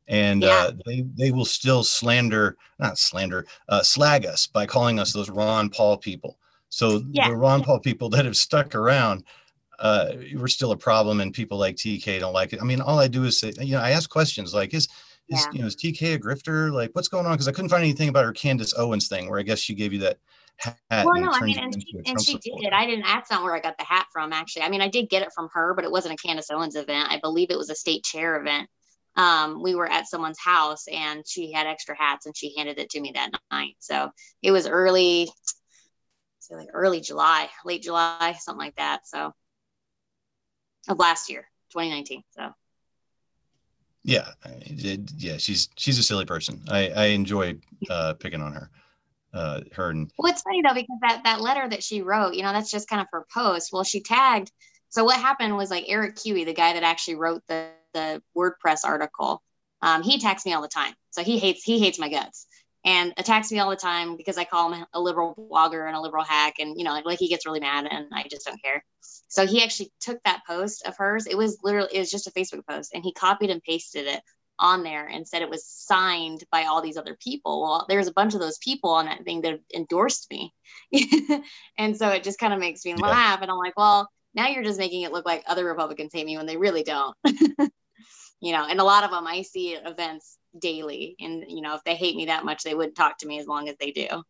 And 0.08 0.44
Yeah. 0.44 0.68
uh, 0.68 0.72
they, 0.86 1.06
they 1.16 1.32
will 1.32 1.46
still 1.46 1.84
slander, 1.84 2.58
not 2.80 2.98
slander, 2.98 3.46
uh, 3.70 3.84
slag 3.84 4.26
us 4.26 4.48
by 4.48 4.66
calling 4.66 5.00
us 5.00 5.14
those 5.14 5.30
Ron 5.30 5.70
Paul 5.70 5.98
people. 5.98 6.38
So 6.70 7.04
Yeah. 7.12 7.30
the 7.30 7.36
Ron 7.36 7.64
Paul 7.64 7.80
people 7.80 8.10
that 8.10 8.26
have 8.26 8.36
stuck 8.38 8.76
around, 8.76 9.24
uh, 9.84 10.14
we're 10.36 10.48
still 10.48 10.72
a 10.72 10.78
problem 10.78 11.20
and 11.20 11.34
people 11.34 11.58
like 11.58 11.76
TK 11.76 12.22
don't 12.22 12.34
like 12.34 12.54
it. 12.54 12.62
I 12.62 12.64
mean, 12.64 12.80
all 12.80 13.00
I 13.00 13.10
do 13.10 13.26
is 13.26 13.40
say, 13.40 13.52
you 13.60 13.74
know, 13.74 13.82
I 13.82 13.92
ask 13.92 14.10
questions 14.10 14.54
like, 14.54 14.74
is, 14.74 14.88
is, 15.28 15.42
Yeah. 15.42 15.46
you 15.52 15.60
know, 15.60 15.68
is 15.68 15.76
TK 15.76 16.16
a 16.16 16.20
grifter? 16.20 16.72
Like 16.72 16.92
what's 16.94 17.10
going 17.10 17.26
on? 17.26 17.38
Cause 17.38 17.50
I 17.50 17.52
couldn't 17.52 17.70
find 17.70 17.84
anything 17.84 18.08
about 18.08 18.24
her 18.24 18.32
Candace 18.32 18.74
Owens 18.78 19.10
thing 19.10 19.30
where 19.30 19.40
I 19.40 19.44
guess 19.44 19.60
she 19.60 19.76
gave 19.76 19.92
you 19.92 20.00
that 20.00 20.20
hat. 20.58 20.78
well, 20.90 21.16
and 21.16 21.26
no, 21.26 21.32
I 21.34 21.42
mean, 21.42 21.60
and 21.60 21.74
she 21.74 22.02
and 22.06 22.22
she 22.22 22.38
did. 22.38 22.72
I 22.72 22.86
didn't. 22.86 23.04
That's 23.04 23.30
not 23.30 23.44
where 23.44 23.54
I 23.54 23.60
got 23.60 23.78
the 23.78 23.84
hat 23.84 24.08
from. 24.14 24.32
Actually, 24.32 24.64
I 24.64 24.70
mean, 24.70 24.82
I 24.82 24.88
did 24.88 25.10
get 25.10 25.22
it 25.22 25.34
from 25.36 25.50
her, 25.54 25.74
but 25.74 25.84
it 25.84 25.92
wasn't 25.92 26.14
a 26.14 26.28
Candace 26.28 26.50
Owens 26.50 26.76
event. 26.76 27.10
I 27.12 27.20
believe 27.20 27.52
it 27.52 27.58
was 27.58 27.70
a 27.70 27.76
state 27.76 28.04
chair 28.04 28.40
event. 28.40 28.70
Um, 29.16 29.62
we 29.62 29.76
were 29.76 29.90
at 29.90 30.08
someone's 30.08 30.40
house, 30.40 30.86
and 30.88 31.28
she 31.28 31.52
had 31.52 31.68
extra 31.68 31.96
hats, 31.98 32.26
and 32.26 32.36
she 32.38 32.56
handed 32.58 32.80
it 32.80 32.90
to 32.92 33.02
me 33.02 33.12
that 33.16 33.32
night. 33.52 33.76
So 33.80 34.12
it 34.42 34.52
was 34.52 34.68
early, 34.68 35.30
so 36.40 36.56
like 36.56 36.70
early 36.74 37.02
July, 37.02 37.50
late 37.66 37.84
July, 37.84 38.38
something 38.40 38.66
like 38.66 38.76
that. 38.76 39.02
So 39.08 39.34
of 40.88 41.00
last 41.00 41.30
year, 41.30 41.48
2019. 41.72 42.24
So 42.32 42.54
Yeah, 44.04 44.30
it- 44.46 45.12
yeah, 45.18 45.38
she's 45.38 45.70
she's 45.78 45.98
a 45.98 46.04
silly 46.04 46.26
person. 46.26 46.62
I 46.70 46.90
I 46.90 47.06
enjoy 47.08 47.58
uh, 47.90 48.14
picking 48.16 48.42
on 48.42 48.54
her, 48.54 48.70
uh, 49.34 49.62
her 49.74 49.90
and 49.92 50.12
Well, 50.18 50.32
it's 50.32 50.42
funny 50.42 50.62
though 50.62 50.74
because 50.74 50.98
that 51.02 51.22
that 51.24 51.42
letter 51.42 51.68
that 51.70 51.84
she 51.84 52.02
wrote, 52.02 52.34
you 52.34 52.44
know, 52.44 52.52
that's 52.52 52.72
just 52.72 52.90
kind 52.90 53.02
of 53.02 53.08
her 53.12 53.26
post. 53.34 53.72
Well, 53.72 53.84
she 53.84 54.02
tagged. 54.02 54.52
So 54.90 55.04
what 55.06 55.20
happened 55.20 55.56
was 55.58 55.72
like 55.72 55.86
Eric 55.88 56.20
Huey, 56.20 56.44
the 56.44 56.54
guy 56.54 56.74
that 56.74 56.84
actually 56.84 57.16
wrote 57.16 57.44
the 57.48 57.70
the 57.94 58.22
WordPress 58.36 58.80
article, 58.84 59.42
um, 59.82 60.04
he 60.04 60.16
attacks 60.16 60.46
me 60.46 60.54
all 60.54 60.62
the 60.62 60.68
time. 60.68 60.94
So 61.12 61.24
he 61.24 61.40
hates 61.40 61.64
he 61.64 61.80
hates 61.80 61.98
my 62.00 62.10
guts 62.10 62.46
and 62.86 63.14
attacks 63.18 63.52
me 63.52 63.60
all 63.60 63.70
the 63.70 63.76
time 63.76 64.18
because 64.18 64.38
I 64.38 64.44
call 64.44 64.72
him 64.74 64.86
a 64.94 65.00
liberal 65.00 65.36
blogger 65.52 65.88
and 65.88 65.96
a 65.96 66.02
liberal 66.02 66.24
hack, 66.24 66.56
and 66.60 66.78
you 66.78 66.84
know, 66.84 67.00
like 67.06 67.20
he 67.20 67.30
gets 67.30 67.46
really 67.46 67.60
mad, 67.60 67.88
and 67.90 68.08
I 68.14 68.26
just 68.30 68.46
don't 68.46 68.62
care. 68.62 68.84
So 69.28 69.46
he 69.48 69.64
actually 69.64 69.92
took 70.00 70.20
that 70.26 70.42
post 70.48 70.86
of 70.86 70.96
hers. 70.98 71.28
It 71.28 71.38
was 71.38 71.58
literally 71.64 71.90
it 71.94 72.00
was 72.00 72.12
just 72.12 72.28
a 72.28 72.32
Facebook 72.32 72.66
post, 72.68 72.92
and 72.94 73.04
he 73.04 73.14
copied 73.14 73.50
and 73.50 73.64
pasted 73.64 74.08
it 74.08 74.22
on 74.60 74.84
there 74.84 75.08
and 75.08 75.28
said 75.28 75.42
it 75.42 75.50
was 75.50 75.66
signed 75.66 76.44
by 76.52 76.64
all 76.64 76.82
these 76.82 76.98
other 76.98 77.18
people. 77.22 77.62
Well, 77.62 77.86
there's 77.90 78.08
a 78.08 78.14
bunch 78.14 78.34
of 78.34 78.40
those 78.40 78.58
people 78.60 78.92
on 78.92 79.06
that 79.06 79.24
thing 79.24 79.42
that 79.42 79.60
endorsed 79.74 80.30
me. 80.32 80.54
and 81.78 81.98
so 81.98 82.10
it 82.10 82.24
just 82.24 82.40
kind 82.40 82.54
of 82.54 82.60
makes 82.60 82.86
me 82.86 82.94
Yeah. 82.94 83.10
laugh. 83.10 83.42
And 83.42 83.50
I'm 83.50 83.58
like, 83.58 83.76
well, 83.78 84.10
now 84.36 84.48
you're 84.48 84.64
just 84.64 84.80
making 84.80 85.02
it 85.02 85.12
look 85.12 85.26
like 85.26 85.44
other 85.48 85.66
Republicans 85.66 86.12
hate 86.14 86.26
me 86.26 86.38
when 86.38 86.46
they 86.46 86.58
really 86.58 86.84
don't. 86.84 87.16
you 88.40 88.52
know, 88.52 88.66
and 88.68 88.80
a 88.80 88.84
lot 88.84 89.04
of 89.04 89.12
them 89.12 89.26
I 89.28 89.42
see 89.42 89.76
at 89.76 89.90
events 89.90 90.38
daily. 90.60 91.16
And, 91.20 91.46
you 91.48 91.62
know, 91.62 91.76
if 91.76 91.84
they 91.84 91.96
hate 91.96 92.16
me 92.16 92.26
that 92.26 92.46
much, 92.46 92.64
they 92.64 92.76
wouldn't 92.76 92.96
talk 92.96 93.18
to 93.20 93.28
me 93.28 93.40
as 93.40 93.48
long 93.48 93.70
as 93.70 93.76
they 93.80 93.92
do. 93.92 94.24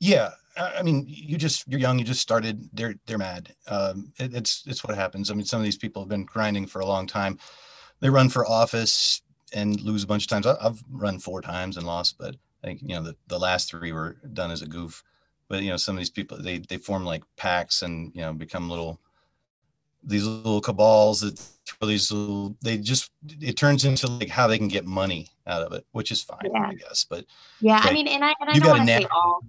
yeah. 0.00 0.30
I 0.56 0.82
mean, 0.82 1.04
you 1.06 1.38
just 1.38 1.66
you're 1.68 1.80
young. 1.80 1.98
You 1.98 2.04
just 2.04 2.20
started. 2.20 2.68
They're 2.72 2.94
they're 3.06 3.18
mad. 3.18 3.54
Um, 3.68 4.12
it, 4.18 4.34
it's 4.34 4.64
it's 4.66 4.82
what 4.82 4.96
happens. 4.96 5.30
I 5.30 5.34
mean, 5.34 5.44
some 5.44 5.60
of 5.60 5.64
these 5.64 5.76
people 5.76 6.02
have 6.02 6.08
been 6.08 6.24
grinding 6.24 6.66
for 6.66 6.80
a 6.80 6.86
long 6.86 7.06
time. 7.06 7.38
They 8.00 8.10
run 8.10 8.28
for 8.28 8.46
office 8.46 9.22
and 9.52 9.80
lose 9.80 10.02
a 10.02 10.06
bunch 10.06 10.24
of 10.24 10.28
times. 10.28 10.46
I, 10.46 10.56
I've 10.60 10.82
run 10.90 11.18
four 11.18 11.40
times 11.40 11.76
and 11.76 11.86
lost, 11.86 12.16
but 12.18 12.36
I 12.64 12.66
think 12.66 12.80
you 12.82 12.96
know 12.96 13.02
the, 13.02 13.16
the 13.28 13.38
last 13.38 13.70
three 13.70 13.92
were 13.92 14.16
done 14.32 14.50
as 14.50 14.62
a 14.62 14.66
goof. 14.66 15.04
But 15.48 15.62
you 15.62 15.70
know, 15.70 15.76
some 15.76 15.94
of 15.94 15.98
these 16.00 16.10
people 16.10 16.42
they 16.42 16.58
they 16.58 16.78
form 16.78 17.04
like 17.04 17.22
packs 17.36 17.82
and 17.82 18.10
you 18.14 18.22
know 18.22 18.32
become 18.32 18.68
little 18.68 19.00
these 20.02 20.26
little 20.26 20.60
cabals 20.60 21.20
that 21.20 21.40
these 21.82 22.10
little 22.10 22.56
they 22.62 22.78
just 22.78 23.10
it 23.40 23.56
turns 23.56 23.84
into 23.84 24.06
like 24.06 24.28
how 24.28 24.46
they 24.46 24.58
can 24.58 24.68
get 24.68 24.84
money 24.86 25.28
out 25.46 25.62
of 25.62 25.72
it, 25.72 25.84
which 25.92 26.10
is 26.10 26.22
fine, 26.22 26.38
Yeah. 26.44 26.68
I 26.68 26.74
guess. 26.74 27.04
But 27.08 27.24
Yeah. 27.60 27.80
I 27.82 27.92
mean, 27.92 28.08
and 28.08 28.24
I, 28.24 28.34
and 28.40 28.50
I 28.50 28.58
don't 28.58 28.78
want 28.78 28.88
to 28.88 28.96
say 28.98 29.06
all, 29.10 29.40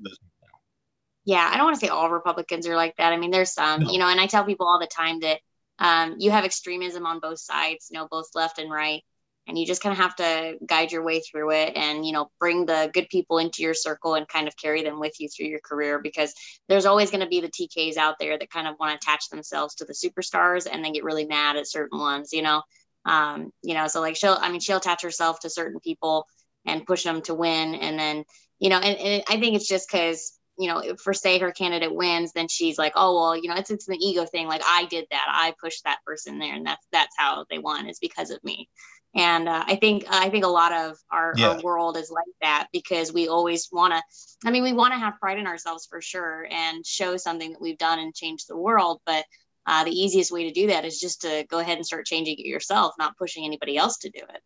yeah, 1.24 1.50
I 1.52 1.58
don't 1.58 1.66
want 1.66 1.80
to 1.80 1.86
say 1.86 1.90
all 1.90 2.10
Republicans 2.10 2.68
are 2.68 2.76
like 2.76 2.96
that. 2.98 3.14
I 3.14 3.18
mean, 3.18 3.32
there's 3.32 3.54
some, 3.54 3.84
No. 3.84 3.92
you 3.92 4.00
know, 4.00 4.08
and 4.08 4.20
I 4.20 4.28
tell 4.28 4.44
people 4.44 4.68
all 4.68 4.80
the 4.80 4.88
time 4.88 5.20
that 5.22 5.40
um, 5.80 6.16
you 6.20 6.32
have 6.32 6.46
extremism 6.46 7.06
on 7.06 7.20
both 7.20 7.40
sides, 7.40 7.88
you 7.92 7.98
know, 7.98 8.08
both 8.10 8.30
left 8.36 8.60
and 8.60 8.72
right. 8.72 9.04
And 9.52 9.60
you 9.60 9.66
just 9.66 9.84
kind 9.84 9.92
of 9.92 9.98
have 9.98 10.16
to 10.16 10.58
guide 10.66 10.94
your 10.94 11.04
way 11.04 11.20
through 11.20 11.52
it 11.52 11.76
and, 11.76 12.06
you 12.06 12.14
know, 12.14 12.32
bring 12.40 12.66
the 12.66 12.90
good 12.94 13.10
people 13.10 13.38
into 13.38 13.62
your 13.64 13.74
circle 13.74 14.14
and 14.14 14.26
kind 14.26 14.48
of 14.48 14.56
carry 14.56 14.82
them 14.82 14.98
with 14.98 15.20
you 15.20 15.28
through 15.28 15.48
your 15.48 15.60
career 15.60 16.00
because 16.00 16.34
there's 16.70 16.86
always 16.86 17.12
going 17.12 17.20
to 17.20 17.28
be 17.28 17.42
the 17.42 17.50
TKs 17.50 17.98
out 17.98 18.16
there 18.18 18.40
that 18.40 18.50
kind 18.50 18.66
of 18.66 18.76
want 18.80 18.92
to 18.92 18.96
attach 18.96 19.28
themselves 19.28 19.76
to 19.76 19.84
the 19.84 19.92
superstars 19.92 20.70
and 20.72 20.86
then 20.86 20.94
get 20.94 21.04
really 21.04 21.26
mad 21.26 21.58
at 21.58 21.68
certain 21.68 22.00
ones, 22.00 22.32
you 22.32 22.42
know. 22.42 22.62
Um, 23.04 23.52
you 23.62 23.74
know, 23.74 23.88
so 23.88 24.00
like 24.00 24.16
she'll, 24.16 24.38
I 24.40 24.50
mean, 24.50 24.62
she'll 24.62 24.78
attach 24.78 25.02
herself 25.02 25.42
to 25.42 25.50
certain 25.50 25.82
people 25.82 26.28
and 26.66 26.86
push 26.86 27.04
them 27.04 27.22
to 27.24 27.34
win. 27.34 27.76
And 27.76 28.00
then, 28.00 28.24
you 28.58 28.70
know, 28.70 28.78
and, 28.78 28.98
and 28.98 29.24
I 29.28 29.38
think 29.38 29.58
it's 29.58 29.68
just 29.68 29.92
because 29.92 30.32
you 30.62 30.68
know, 30.68 30.96
for 31.04 31.14
say 31.14 31.40
her 31.40 31.52
candidate 31.52 31.94
wins, 31.94 32.32
then 32.34 32.48
she's 32.48 32.78
like, 32.78 32.94
oh 32.96 33.16
well, 33.16 33.36
you 33.36 33.50
know, 33.50 33.56
it's 33.56 33.72
it's 33.72 33.88
an 33.88 34.02
ego 34.02 34.26
thing. 34.26 34.48
Like 34.48 34.62
I 34.66 34.86
did 34.86 35.06
that, 35.12 35.26
I 35.28 35.54
pushed 35.62 35.84
that 35.86 36.00
person 36.06 36.40
there, 36.40 36.54
and 36.54 36.66
that's 36.66 36.86
that's 36.92 37.16
how 37.18 37.46
they 37.50 37.60
won 37.60 37.88
is 37.88 38.00
because 38.00 38.30
of 38.32 38.44
me. 38.44 38.70
And 39.14 39.50
uh, 39.50 39.64
I 39.68 39.76
think 39.76 40.06
I 40.10 40.30
think 40.30 40.46
a 40.46 40.50
lot 40.50 40.72
of 40.72 40.98
our, 41.12 41.34
Yeah. 41.38 41.50
our 41.50 41.62
world 41.62 41.98
is 41.98 42.10
like 42.10 42.34
that 42.42 42.68
because 42.72 43.12
we 43.12 43.28
always 43.28 43.68
want 43.72 43.94
to. 43.94 44.02
I 44.48 44.52
mean, 44.52 44.64
we 44.64 44.74
want 44.74 44.94
to 44.94 45.00
have 45.00 45.20
pride 45.20 45.38
in 45.38 45.48
ourselves 45.48 45.88
for 45.90 46.02
sure 46.02 46.48
and 46.50 46.86
show 46.86 47.18
something 47.18 47.52
that 47.52 47.62
we've 47.62 47.78
done 47.78 48.00
and 48.00 48.16
change 48.16 48.46
the 48.46 48.58
world. 48.58 49.02
But 49.06 49.26
uh, 49.66 49.84
the 49.84 49.92
easiest 49.92 50.32
way 50.32 50.46
to 50.46 50.52
do 50.54 50.68
that 50.68 50.86
is 50.86 51.00
just 51.00 51.22
to 51.22 51.46
go 51.50 51.60
ahead 51.60 51.78
and 51.78 51.86
start 51.86 52.06
changing 52.06 52.38
it 52.40 52.46
yourself, 52.46 52.94
not 52.98 53.18
pushing 53.18 53.46
anybody 53.46 53.78
else 53.78 53.98
to 54.00 54.10
do 54.10 54.22
it. 54.22 54.42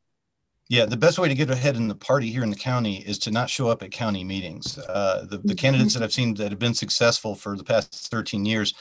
Yeah, 0.68 0.86
the 0.86 0.98
best 0.98 1.20
way 1.20 1.28
to 1.28 1.36
get 1.36 1.52
ahead 1.52 1.76
in 1.76 1.88
the 1.88 1.96
party 1.96 2.32
here 2.32 2.42
in 2.42 2.50
the 2.50 2.56
county 2.56 3.04
is 3.06 3.20
to 3.20 3.32
not 3.32 3.50
show 3.50 3.68
up 3.68 3.84
at 3.84 3.92
county 3.92 4.24
meetings. 4.24 4.80
Uh, 4.80 5.26
the, 5.30 5.38
the 5.38 5.54
candidates 5.54 5.94
that 5.94 6.02
I've 6.02 6.14
seen 6.14 6.34
that 6.36 6.50
have 6.50 6.60
been 6.60 6.74
successful 6.74 7.36
for 7.36 7.56
the 7.56 7.64
past 7.64 8.10
13 8.10 8.46
years 8.46 8.74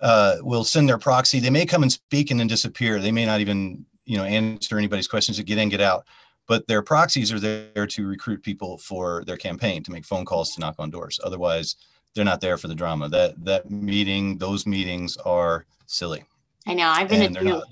uh, 0.00 0.36
will 0.40 0.64
send 0.64 0.88
their 0.88 0.98
proxy. 0.98 1.38
They 1.38 1.50
may 1.50 1.66
come 1.66 1.82
and 1.82 1.92
speak 1.92 2.32
and 2.32 2.40
then 2.40 2.48
disappear. 2.48 2.98
They 2.98 3.12
may 3.12 3.26
not 3.26 3.40
even, 3.40 3.86
you 4.06 4.16
know, 4.16 4.24
answer 4.24 4.76
anybody's 4.76 5.06
questions 5.06 5.36
to 5.36 5.44
get 5.44 5.58
in, 5.58 5.68
get 5.68 5.80
out. 5.80 6.04
But 6.48 6.66
their 6.66 6.82
proxies 6.82 7.32
are 7.32 7.40
there 7.40 7.86
to 7.86 8.06
recruit 8.06 8.42
people 8.42 8.76
for 8.78 9.24
their 9.24 9.36
campaign, 9.36 9.82
to 9.84 9.92
make 9.92 10.04
phone 10.04 10.24
calls, 10.24 10.54
to 10.54 10.60
knock 10.60 10.74
on 10.78 10.90
doors. 10.90 11.20
Otherwise, 11.22 11.76
they're 12.14 12.24
not 12.24 12.40
there 12.40 12.58
for 12.58 12.68
the 12.68 12.74
drama. 12.74 13.08
That 13.08 13.42
that 13.44 13.70
meeting, 13.70 14.36
those 14.38 14.66
meetings 14.66 15.16
are 15.18 15.64
silly. 15.86 16.24
I 16.66 16.74
know 16.74 16.88
I've 16.88 17.08
been 17.08 17.22
And 17.22 17.34
they're 17.34 17.44
not. 17.44 17.64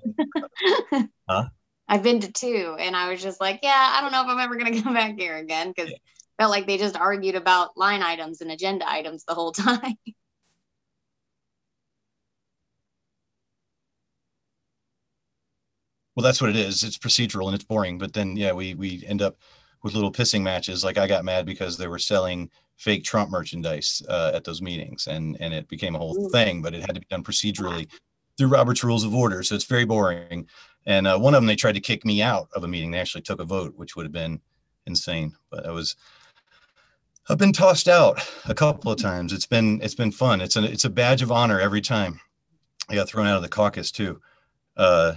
Huh? 1.29 1.49
I've 1.93 2.03
been 2.03 2.21
to 2.21 2.33
two, 2.33 2.75
and 2.81 2.97
I 2.97 3.11
was 3.11 3.21
just 3.21 3.39
like, 3.39 3.61
yeah, 3.63 3.93
I 3.95 4.01
don't 4.01 4.13
know 4.13 4.23
if 4.23 4.27
I'm 4.27 4.39
ever 4.39 4.57
gonna 4.57 4.83
come 4.83 4.95
back 4.95 5.19
here 5.19 5.37
again 5.37 5.69
because 5.77 5.91
Yeah. 5.91 5.99
felt 6.39 6.51
like 6.51 6.67
they 6.67 6.79
just 6.79 6.97
argued 6.97 7.35
about 7.35 7.77
line 7.77 8.01
items 8.03 8.41
and 8.41 8.51
agenda 8.51 8.91
items 8.91 9.25
the 9.25 9.35
whole 9.35 9.53
time. 9.53 9.97
Well, 16.17 16.25
that's 16.25 16.41
what 16.41 16.49
it 16.49 16.57
is. 16.57 16.83
It's 16.83 16.97
procedural 16.97 17.45
and 17.47 17.55
it's 17.55 17.65
boring. 17.65 17.99
But 17.99 18.15
then, 18.15 18.37
yeah, 18.39 18.53
we 18.53 18.73
we 18.73 19.05
end 19.07 19.21
up 19.21 19.37
with 19.83 19.93
little 19.93 20.11
pissing 20.11 20.41
matches. 20.41 20.83
Like 20.83 20.97
I 20.97 21.07
got 21.07 21.27
mad 21.27 21.45
because 21.45 21.77
they 21.77 21.89
were 21.89 21.99
selling 21.99 22.51
fake 22.79 23.05
Trump 23.05 23.31
merchandise 23.31 24.01
uh, 24.09 24.33
at 24.35 24.45
those 24.45 24.63
meetings, 24.63 25.09
and 25.09 25.37
and 25.41 25.53
it 25.53 25.69
became 25.69 25.95
a 25.95 25.99
whole 25.99 26.31
thing. 26.31 26.63
But 26.63 26.75
it 26.75 26.81
had 26.81 26.95
to 26.95 27.01
be 27.01 27.07
done 27.11 27.23
procedurally 27.23 27.87
through 28.39 28.49
Robert's 28.49 28.83
Rules 28.83 29.05
of 29.05 29.15
Order, 29.15 29.43
so 29.43 29.55
it's 29.55 29.65
very 29.65 29.85
boring. 29.85 30.49
And 30.87 31.07
uh, 31.07 31.19
one 31.19 31.35
of 31.35 31.39
them, 31.39 31.47
they 31.47 31.57
tried 31.57 31.75
to 31.75 31.81
kick 31.81 32.05
me 32.05 32.23
out 32.23 32.49
of 32.55 32.65
a 32.65 32.69
meeting. 32.69 32.91
They 32.91 32.99
actually 32.99 33.23
took 33.23 33.41
a 33.41 33.45
vote, 33.45 33.75
which 33.77 33.95
would 33.95 34.05
have 34.05 34.13
been 34.13 34.41
insane. 34.87 35.35
But 35.51 35.67
I 35.67 35.71
was, 35.71 35.97
I've 37.29 37.39
been 37.39 37.53
tossed 37.53 37.89
out 37.89 38.21
a 38.47 38.55
couple 38.55 38.91
of 38.91 39.01
times. 39.01 39.33
It's 39.33 39.47
been 39.47 39.81
it's 39.83 39.95
been 39.95 40.11
fun. 40.11 40.41
It's 40.41 40.57
a 40.57 40.65
it's 40.65 40.85
a 40.85 40.91
badge 40.91 41.23
of 41.23 41.31
honor 41.31 41.61
every 41.61 41.81
time. 41.81 42.21
I 42.89 42.95
got 42.97 43.09
thrown 43.09 43.27
out 43.27 43.37
of 43.37 43.43
the 43.43 43.49
caucus 43.49 43.93
too. 43.93 44.21
Uh, 44.77 45.15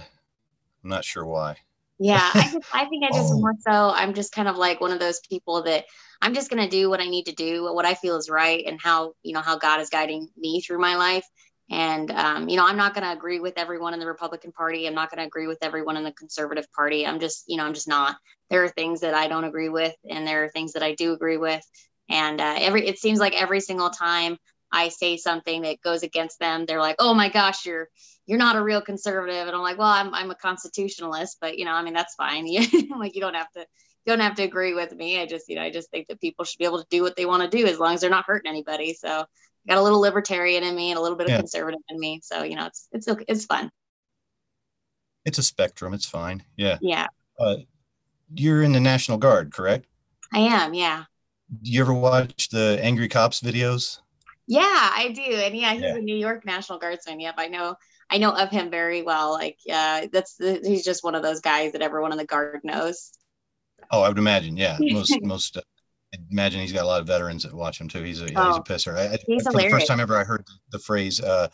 I'm 0.84 0.90
not 0.90 1.04
sure 1.04 1.24
why. 1.26 1.56
Yeah, 1.98 2.32
I 2.36 2.44
just 2.52 2.66
I 2.72 2.84
think 2.86 3.04
I 3.04 3.08
just 3.08 3.32
Oh. 3.32 3.40
more 3.40 3.54
so 3.58 3.90
I'm 3.90 4.14
just 4.14 4.32
kind 4.32 4.48
of 4.48 4.56
like 4.56 4.80
one 4.80 4.92
of 4.92 5.00
those 5.00 5.20
people 5.28 5.62
that 5.64 5.84
I'm 6.22 6.34
just 6.34 6.50
gonna 6.50 6.68
do 6.68 6.88
what 6.90 7.00
I 7.00 7.06
need 7.08 7.26
to 7.26 7.32
do, 7.32 7.72
what 7.72 7.86
I 7.86 7.94
feel 7.94 8.16
is 8.16 8.30
right, 8.30 8.64
and 8.66 8.80
how 8.80 9.14
you 9.22 9.32
know 9.32 9.40
how 9.40 9.58
God 9.58 9.80
is 9.80 9.90
guiding 9.90 10.28
me 10.36 10.60
through 10.60 10.78
my 10.78 10.96
life. 10.96 11.26
And 11.70 12.10
um, 12.10 12.48
you 12.48 12.56
know, 12.56 12.66
I'm 12.66 12.76
not 12.76 12.94
gonna 12.94 13.12
agree 13.12 13.40
with 13.40 13.54
everyone 13.56 13.94
in 13.94 14.00
the 14.00 14.06
Republican 14.06 14.52
Party. 14.52 14.86
I'm 14.86 14.94
not 14.94 15.10
gonna 15.10 15.26
agree 15.26 15.46
with 15.46 15.58
everyone 15.62 15.96
in 15.96 16.04
the 16.04 16.12
Conservative 16.12 16.70
Party. 16.72 17.06
I'm 17.06 17.20
just 17.20 17.44
you 17.48 17.56
know 17.56 17.64
I'm 17.64 17.74
just 17.74 17.88
not. 17.88 18.16
There 18.50 18.62
are 18.64 18.68
things 18.68 19.00
that 19.00 19.14
I 19.14 19.26
don't 19.28 19.44
agree 19.44 19.68
with, 19.68 19.94
and 20.08 20.26
there 20.26 20.44
are 20.44 20.48
things 20.48 20.74
that 20.74 20.82
I 20.82 20.94
do 20.94 21.12
agree 21.12 21.36
with. 21.38 21.64
And 22.08 22.40
uh, 22.40 22.54
every 22.58 22.86
it 22.86 22.98
seems 22.98 23.18
like 23.18 23.34
every 23.40 23.60
single 23.60 23.90
time 23.90 24.38
I 24.70 24.88
say 24.90 25.16
something 25.16 25.62
that 25.62 25.80
goes 25.82 26.02
against 26.02 26.38
them, 26.38 26.66
they're 26.66 26.80
like, 26.80 26.96
"Oh 27.00 27.14
my 27.14 27.28
gosh, 27.28 27.66
you're 27.66 27.88
you're 28.26 28.38
not 28.38 28.56
a 28.56 28.62
real 28.62 28.80
conservative 28.80 29.46
and 29.46 29.56
i'm 29.56 29.62
like 29.62 29.78
well 29.78 29.88
i'm, 29.88 30.12
I'm 30.14 30.30
a 30.30 30.34
constitutionalist 30.34 31.38
but 31.40 31.58
you 31.58 31.64
know 31.64 31.72
i 31.72 31.82
mean 31.82 31.94
that's 31.94 32.14
fine 32.14 32.46
like 32.98 33.14
you 33.14 33.20
don't 33.20 33.34
have 33.34 33.50
to 33.52 33.60
you 33.60 34.12
don't 34.12 34.20
have 34.20 34.34
to 34.36 34.42
agree 34.42 34.74
with 34.74 34.92
me 34.94 35.20
i 35.20 35.26
just 35.26 35.48
you 35.48 35.56
know 35.56 35.62
i 35.62 35.70
just 35.70 35.90
think 35.90 36.08
that 36.08 36.20
people 36.20 36.44
should 36.44 36.58
be 36.58 36.64
able 36.64 36.80
to 36.80 36.86
do 36.90 37.02
what 37.02 37.16
they 37.16 37.26
want 37.26 37.42
to 37.50 37.56
do 37.56 37.66
as 37.66 37.78
long 37.78 37.94
as 37.94 38.00
they're 38.00 38.10
not 38.10 38.26
hurting 38.26 38.50
anybody 38.50 38.92
so 38.92 39.24
got 39.68 39.78
a 39.78 39.82
little 39.82 40.00
libertarian 40.00 40.64
in 40.64 40.74
me 40.74 40.90
and 40.90 40.98
a 40.98 41.02
little 41.02 41.16
bit 41.18 41.26
of 41.26 41.32
Yeah. 41.32 41.38
conservative 41.38 41.80
in 41.88 41.98
me 41.98 42.20
so 42.22 42.42
you 42.42 42.56
know 42.56 42.66
it's 42.66 42.88
it's 42.92 43.08
okay 43.08 43.24
it's 43.28 43.44
fun 43.46 43.70
It's 45.24 45.38
a 45.38 45.42
spectrum. 45.42 45.92
It's 45.92 46.06
fine. 46.06 46.44
Yeah. 46.56 46.78
yeah 46.80 47.08
Uh, 47.38 47.56
you're 48.34 48.62
in 48.62 48.72
the 48.72 48.80
National 48.80 49.18
Guard, 49.18 49.52
correct? 49.52 49.86
i 50.32 50.38
am 50.38 50.72
yeah 50.74 51.04
Do 51.62 51.70
you 51.70 51.80
ever 51.80 51.92
watch 51.92 52.48
the 52.48 52.78
Angry 52.82 53.08
Cops 53.08 53.40
videos? 53.40 53.98
yeah 54.46 54.90
i 54.94 55.10
do 55.14 55.22
and 55.22 55.56
yeah 55.56 55.72
he's 55.74 55.82
Yeah. 55.82 55.96
a 55.96 56.00
new 56.00 56.16
york 56.16 56.44
national 56.44 56.78
guardsman 56.78 57.20
yep 57.20 57.34
i 57.38 57.48
know 57.48 57.74
i 58.10 58.18
know 58.18 58.30
of 58.30 58.50
him 58.50 58.70
very 58.70 59.02
well 59.02 59.32
like 59.32 59.58
uh 59.72 60.06
that's 60.12 60.36
the, 60.36 60.60
he's 60.64 60.84
just 60.84 61.02
one 61.04 61.14
of 61.14 61.22
those 61.22 61.40
guys 61.40 61.72
that 61.72 61.82
everyone 61.82 62.12
in 62.12 62.18
the 62.18 62.24
guard 62.26 62.60
knows 62.62 63.12
Oh, 63.90 64.02
I 64.02 64.08
would 64.08 64.18
imagine. 64.18 64.56
Yeah, 64.56 64.80
most 64.88 65.20
most. 65.22 65.56
Uh, 65.56 65.62
imagine 66.30 66.60
he's 66.60 66.72
got 66.72 66.84
a 66.84 66.86
lot 66.86 67.00
of 67.00 67.06
veterans 67.06 67.42
that 67.44 67.52
watch 67.54 67.80
him 67.80 67.88
too. 67.88 68.02
He's 68.02 68.20
a 68.20 68.24
yeah, 68.24 68.46
he's 68.48 68.56
Oh, 68.56 68.60
a 68.60 68.62
pisser. 68.64 68.96
I, 68.96 69.14
I, 69.14 69.18
he's 69.26 69.42
for 69.42 69.52
the 69.52 69.68
first 69.70 69.86
time 69.86 70.00
ever, 70.00 70.16
I 70.16 70.24
heard 70.24 70.44
the 70.70 70.78
phrase. 70.78 71.20
Uh, 71.20 71.48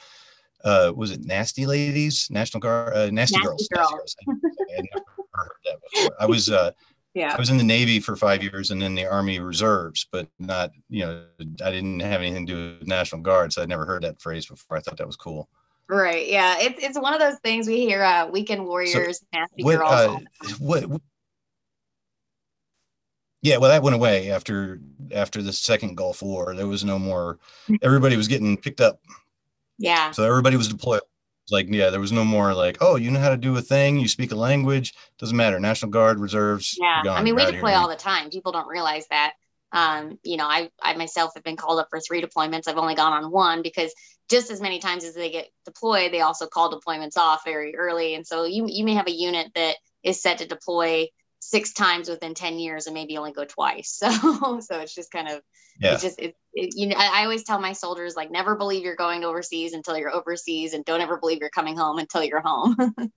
uh, 0.64 0.92
was 0.94 1.10
it 1.10 1.24
"nasty 1.24 1.66
ladies"? 1.66 2.28
National 2.30 2.60
Guard, 2.60 2.94
uh, 2.94 3.10
nasty, 3.10 3.36
Nasty 3.36 3.46
girls. 3.46 3.68
Girls. 3.74 4.16
Nasty 4.26 4.26
girls. 4.26 4.40
I 4.70 4.74
had 4.76 4.84
never 4.94 5.04
heard 5.34 5.50
that 5.64 5.76
before. 5.92 6.16
I 6.20 6.26
was 6.26 6.50
uh, 6.50 6.70
yeah 7.14 7.34
I 7.34 7.38
was 7.38 7.50
in 7.50 7.56
the 7.56 7.64
Navy 7.64 7.98
for 8.00 8.14
five 8.16 8.42
years 8.42 8.70
and 8.70 8.80
then 8.80 8.94
the 8.94 9.04
Army 9.06 9.38
Reserves, 9.40 10.06
but 10.12 10.28
not 10.38 10.70
you 10.88 11.04
know 11.04 11.24
I 11.64 11.70
didn't 11.70 12.00
have 12.00 12.20
anything 12.20 12.46
to 12.46 12.52
do 12.52 12.78
with 12.78 12.86
National 12.88 13.20
Guard, 13.22 13.52
so 13.52 13.62
I'd 13.62 13.68
never 13.68 13.84
heard 13.86 14.02
that 14.04 14.20
phrase 14.20 14.46
before. 14.46 14.76
I 14.76 14.80
thought 14.80 14.96
that 14.98 15.06
was 15.06 15.16
cool. 15.16 15.48
Right. 15.88 16.28
Yeah. 16.28 16.56
It's 16.60 16.82
it's 16.82 16.98
one 16.98 17.12
of 17.12 17.20
those 17.20 17.38
things 17.40 17.66
we 17.66 17.80
hear 17.80 18.02
uh 18.04 18.26
weekend 18.28 18.64
warriors, 18.64 19.22
nasty 19.32 19.64
What, 19.64 19.78
girls. 19.78 19.90
uh, 19.92 20.18
what- 20.58 21.02
Yeah, 23.42 23.56
well, 23.56 23.70
that 23.70 23.82
went 23.82 23.96
away 23.96 24.30
after 24.30 24.80
after 25.10 25.42
the 25.42 25.52
second 25.52 25.96
Gulf 25.96 26.22
War. 26.22 26.54
There 26.54 26.68
was 26.68 26.84
no 26.84 26.98
more. 26.98 27.38
Everybody 27.82 28.16
was 28.16 28.28
getting 28.28 28.56
picked 28.56 28.80
up, 28.80 29.00
yeah. 29.78 30.12
so 30.12 30.24
everybody 30.24 30.56
was 30.56 30.68
deployed. 30.68 31.00
It's 31.44 31.52
Like, 31.52 31.66
yeah, 31.68 31.90
there 31.90 32.00
was 32.00 32.12
no 32.12 32.24
more 32.24 32.54
like, 32.54 32.78
oh, 32.80 32.94
you 32.94 33.10
know 33.10 33.18
how 33.18 33.30
to 33.30 33.36
do 33.36 33.56
a 33.56 33.60
thing, 33.60 33.98
you 33.98 34.06
speak 34.06 34.30
a 34.30 34.36
language, 34.36 34.94
doesn't 35.18 35.36
matter. 35.36 35.58
National 35.58 35.90
Guard, 35.90 36.20
reserves. 36.20 36.78
Yeah. 36.80 37.02
gone. 37.02 37.18
I 37.18 37.22
mean, 37.22 37.34
we 37.34 37.44
deploy 37.44 37.72
all 37.72 37.88
the 37.88 37.96
time. 37.96 38.30
People 38.30 38.52
don't 38.52 38.68
realize 38.68 39.06
that. 39.10 39.32
Um, 39.72 40.18
you 40.22 40.36
know, 40.36 40.46
I 40.46 40.70
I 40.80 40.94
myself 40.94 41.32
have 41.34 41.42
been 41.42 41.56
called 41.56 41.80
up 41.80 41.88
for 41.90 41.98
three 41.98 42.22
deployments. 42.22 42.68
I've 42.68 42.76
only 42.76 42.94
gone 42.94 43.24
on 43.24 43.32
one 43.32 43.62
because 43.62 43.92
just 44.30 44.50
as 44.50 44.60
many 44.60 44.78
times 44.78 45.02
as 45.02 45.14
they 45.14 45.30
get 45.30 45.48
deployed, 45.64 46.12
they 46.12 46.20
also 46.20 46.46
call 46.46 46.78
deployments 46.78 47.16
off 47.16 47.42
very 47.44 47.74
early. 47.74 48.14
And 48.14 48.26
so 48.26 48.44
you 48.44 48.66
you 48.68 48.84
may 48.84 48.94
have 48.94 49.08
a 49.08 49.12
unit 49.12 49.50
that 49.54 49.76
is 50.04 50.22
set 50.22 50.38
to 50.38 50.46
deploy 50.46 51.08
six 51.42 51.72
times 51.72 52.08
within 52.08 52.34
10 52.34 52.58
years 52.58 52.86
and 52.86 52.94
maybe 52.94 53.16
only 53.18 53.32
go 53.32 53.44
twice. 53.44 54.00
So 54.12 54.60
so 54.60 54.80
it's 54.80 54.94
just 54.94 55.10
kind 55.10 55.28
of 55.28 55.40
Yeah. 55.80 55.92
it's 55.94 56.02
just 56.02 56.20
it, 56.20 56.36
it, 56.54 56.74
you 56.76 56.86
know 56.86 56.96
I, 56.96 57.20
I 57.20 57.24
always 57.24 57.44
tell 57.44 57.60
my 57.60 57.72
soldiers 57.72 58.14
like 58.16 58.30
never 58.30 58.54
believe 58.54 58.84
you're 58.84 58.96
going 58.96 59.24
overseas 59.24 59.72
until 59.72 59.98
you're 59.98 60.14
overseas 60.14 60.72
and 60.74 60.84
don't 60.84 61.00
ever 61.00 61.16
believe 61.18 61.38
you're 61.40 61.50
coming 61.50 61.76
home 61.76 61.98
until 61.98 62.22
you're 62.22 62.42
home 62.44 62.76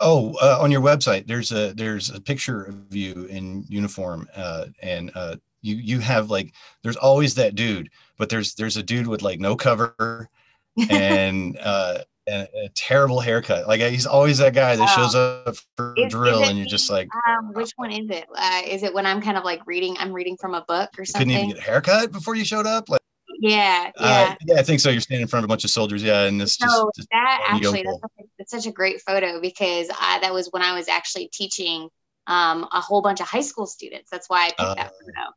Oh, 0.00 0.34
uh, 0.42 0.58
on 0.60 0.70
your 0.72 0.80
website, 0.80 1.26
there's 1.26 1.52
a 1.52 1.72
there's 1.72 2.10
a 2.10 2.20
picture 2.20 2.64
of 2.64 2.94
you 2.94 3.26
in 3.26 3.64
uniform, 3.68 4.28
uh, 4.34 4.66
and 4.82 5.10
uh, 5.14 5.36
you 5.62 5.76
you 5.76 6.00
have 6.00 6.30
like 6.30 6.52
there's 6.82 6.96
always 6.96 7.34
that 7.36 7.54
dude, 7.54 7.90
but 8.18 8.28
there's 8.28 8.54
there's 8.56 8.76
a 8.76 8.82
dude 8.82 9.06
with 9.06 9.22
like 9.22 9.38
no 9.38 9.54
cover 9.56 10.28
and 10.88 11.58
uh, 11.60 12.00
and 12.26 12.48
a 12.64 12.68
terrible 12.74 13.20
haircut. 13.20 13.66
Like 13.68 13.80
he's 13.80 14.06
always 14.06 14.38
that 14.38 14.54
guy 14.54 14.76
that 14.76 14.88
Oh. 14.90 15.02
shows 15.02 15.14
up 15.14 15.56
for 15.76 15.94
Is- 15.96 16.06
is 16.06 16.10
drill, 16.12 16.40
it 16.42 16.48
and 16.48 16.58
you're 16.58 16.66
just 16.66 16.90
like, 16.90 17.08
um 17.28 17.52
which 17.52 17.72
one 17.76 17.90
is 17.92 18.08
it 18.10 18.26
uh, 18.36 18.62
is 18.66 18.82
it 18.82 18.92
when 18.94 19.04
i'm 19.06 19.20
kind 19.20 19.36
of 19.36 19.44
like 19.44 19.60
reading 19.66 19.96
i'm 19.98 20.12
reading 20.12 20.36
from 20.38 20.54
a 20.54 20.62
book 20.66 20.90
or 20.98 21.04
something. 21.04 21.28
couldn't 21.28 21.44
even 21.44 21.56
get 21.56 21.58
a 21.58 21.70
haircut 21.70 22.12
before 22.12 22.34
you 22.34 22.44
showed 22.44 22.66
up. 22.66 22.88
Like, 22.88 23.00
yeah 23.40 23.90
uh, 23.98 24.04
yeah 24.06 24.54
yeah, 24.54 24.60
I 24.60 24.62
think 24.62 24.80
so. 24.80 24.90
You're 24.90 25.00
standing 25.00 25.22
in 25.22 25.28
front 25.28 25.42
of 25.44 25.48
a 25.48 25.52
bunch 25.52 25.64
of 25.64 25.70
soldiers, 25.70 26.02
yeah, 26.02 26.22
and 26.24 26.40
this 26.40 26.56
just, 26.56 26.74
so 26.74 26.90
just 26.96 27.08
that 27.10 27.44
and 27.48 27.56
actually 27.56 27.82
that's, 27.82 28.00
such 28.00 28.10
a- 28.20 28.24
that's 28.38 28.50
such 28.52 28.66
a 28.66 28.72
great 28.72 29.00
photo 29.02 29.40
because 29.40 29.88
I, 29.98 30.18
that 30.20 30.32
was 30.32 30.48
when 30.52 30.62
i 30.62 30.74
was 30.74 30.88
actually 30.88 31.28
teaching 31.32 31.88
um, 32.26 32.66
a 32.72 32.80
whole 32.80 33.02
bunch 33.02 33.20
of 33.20 33.26
high 33.28 33.42
school 33.42 33.66
students 33.66 34.10
that's 34.10 34.30
why 34.30 34.44
i 34.46 34.48
picked 34.48 34.58
that 34.76 34.92
Oh. 34.94 35.04
photo 35.04 35.34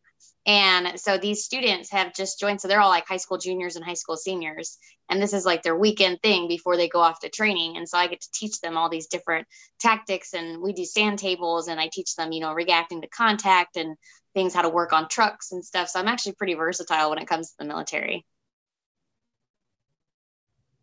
and 0.47 0.97
so 0.97 1.17
these 1.17 1.43
students 1.43 1.91
have 1.91 2.15
just 2.15 2.39
joined 2.39 2.61
so 2.61 2.69
they're 2.69 2.79
all 2.79 2.89
like 2.89 3.05
high 3.05 3.17
school 3.17 3.37
juniors 3.37 3.75
and 3.75 3.83
high 3.83 3.93
school 3.93 4.15
seniors. 4.15 4.77
And 5.09 5.21
this 5.21 5.33
is 5.33 5.45
like 5.45 5.61
their 5.61 5.75
weekend 5.75 6.21
thing 6.21 6.47
before 6.47 6.77
they 6.77 6.87
go 6.87 7.01
off 7.01 7.19
to 7.19 7.29
training. 7.29 7.75
And 7.75 7.87
so 7.87 7.97
i 7.97 8.07
get 8.07 8.21
to 8.21 8.31
teach 8.33 8.61
them 8.61 8.77
all 8.77 8.89
these 8.89 9.07
different 9.07 9.45
tactics. 9.81 10.33
And 10.33 10.61
we 10.61 10.71
do 10.71 10.85
sand 10.85 11.19
tables 11.19 11.67
and 11.67 11.79
i 11.81 11.89
teach 11.91 12.15
them 12.15 12.31
you 12.31 12.39
know 12.39 12.53
reacting 12.53 13.01
to 13.01 13.09
contact 13.09 13.75
and 13.75 13.97
things 14.33 14.53
how 14.53 14.61
to 14.61 14.69
work 14.69 14.93
on 14.93 15.09
trucks 15.09 15.51
and 15.51 15.63
stuff. 15.63 15.89
So 15.89 15.99
i'm 15.99 16.07
actually 16.07 16.35
pretty 16.35 16.53
versatile 16.53 17.09
when 17.09 17.19
it 17.19 17.27
comes 17.27 17.49
to 17.49 17.55
the 17.59 17.65
military 17.65 18.25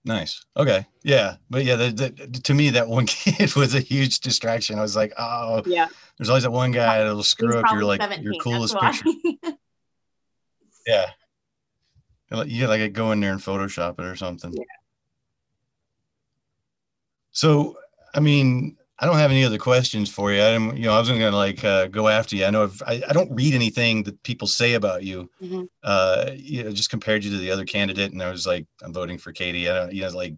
Nice. 0.04 0.44
Okay. 0.56 0.86
Yeah. 1.02 1.36
But 1.48 1.64
yeah, 1.64 1.76
the, 1.76 1.90
the, 1.90 2.40
to 2.40 2.54
me, 2.54 2.70
that 2.70 2.88
one 2.88 3.06
kid 3.06 3.54
was 3.56 3.74
a 3.74 3.80
huge 3.80 4.20
distraction. 4.20 4.78
I 4.78 4.82
was 4.82 4.96
like, 4.96 5.12
oh, 5.18 5.62
yeah 5.66 5.88
there's 6.18 6.28
always 6.28 6.44
that 6.44 6.50
one 6.50 6.70
guy 6.70 6.98
that'll 6.98 7.22
screw 7.22 7.58
up 7.58 7.72
your 7.72 7.84
like 7.84 8.00
your 8.20 8.34
coolest 8.34 8.78
picture. 8.78 9.04
Yeah. 10.86 11.06
You 12.30 12.44
You 12.44 12.66
like 12.66 12.92
go 12.92 13.12
in 13.12 13.20
there 13.20 13.32
and 13.32 13.40
Photoshop 13.40 13.98
it 13.98 14.04
or 14.04 14.16
something. 14.16 14.52
Yeah. 14.52 14.64
So, 17.30 17.78
I 18.14 18.20
mean, 18.20 18.76
I 19.00 19.06
don't 19.06 19.16
have 19.18 19.32
any 19.32 19.44
other 19.44 19.58
questions 19.58 20.08
for 20.08 20.32
you. 20.32 20.40
I 20.40 20.52
didn't, 20.52 20.76
you 20.76 20.84
know, 20.84 20.94
I 20.94 20.98
wasn't 20.98 21.18
gonna 21.18 21.36
like 21.36 21.64
uh, 21.64 21.88
go 21.88 22.06
after 22.08 22.36
you. 22.36 22.44
I 22.44 22.50
know 22.50 22.64
if 22.64 22.80
I, 22.82 23.02
I 23.08 23.12
don't 23.12 23.34
read 23.34 23.52
anything 23.54 24.04
that 24.04 24.22
people 24.22 24.46
say 24.46 24.74
about 24.74 25.02
you, 25.02 25.28
Mhm. 25.42 25.68
uh, 25.82 26.30
you 26.34 26.62
know, 26.62 26.70
just 26.70 26.90
compared 26.90 27.24
you 27.24 27.30
to 27.32 27.38
the 27.38 27.50
other 27.50 27.64
candidate, 27.64 28.12
and 28.12 28.22
I 28.22 28.30
was 28.30 28.46
like, 28.46 28.66
I'm 28.82 28.92
voting 28.92 29.18
for 29.18 29.32
Katie. 29.32 29.68
I 29.68 29.74
don't, 29.74 29.92
you 29.92 30.02
know, 30.02 30.10
like 30.10 30.34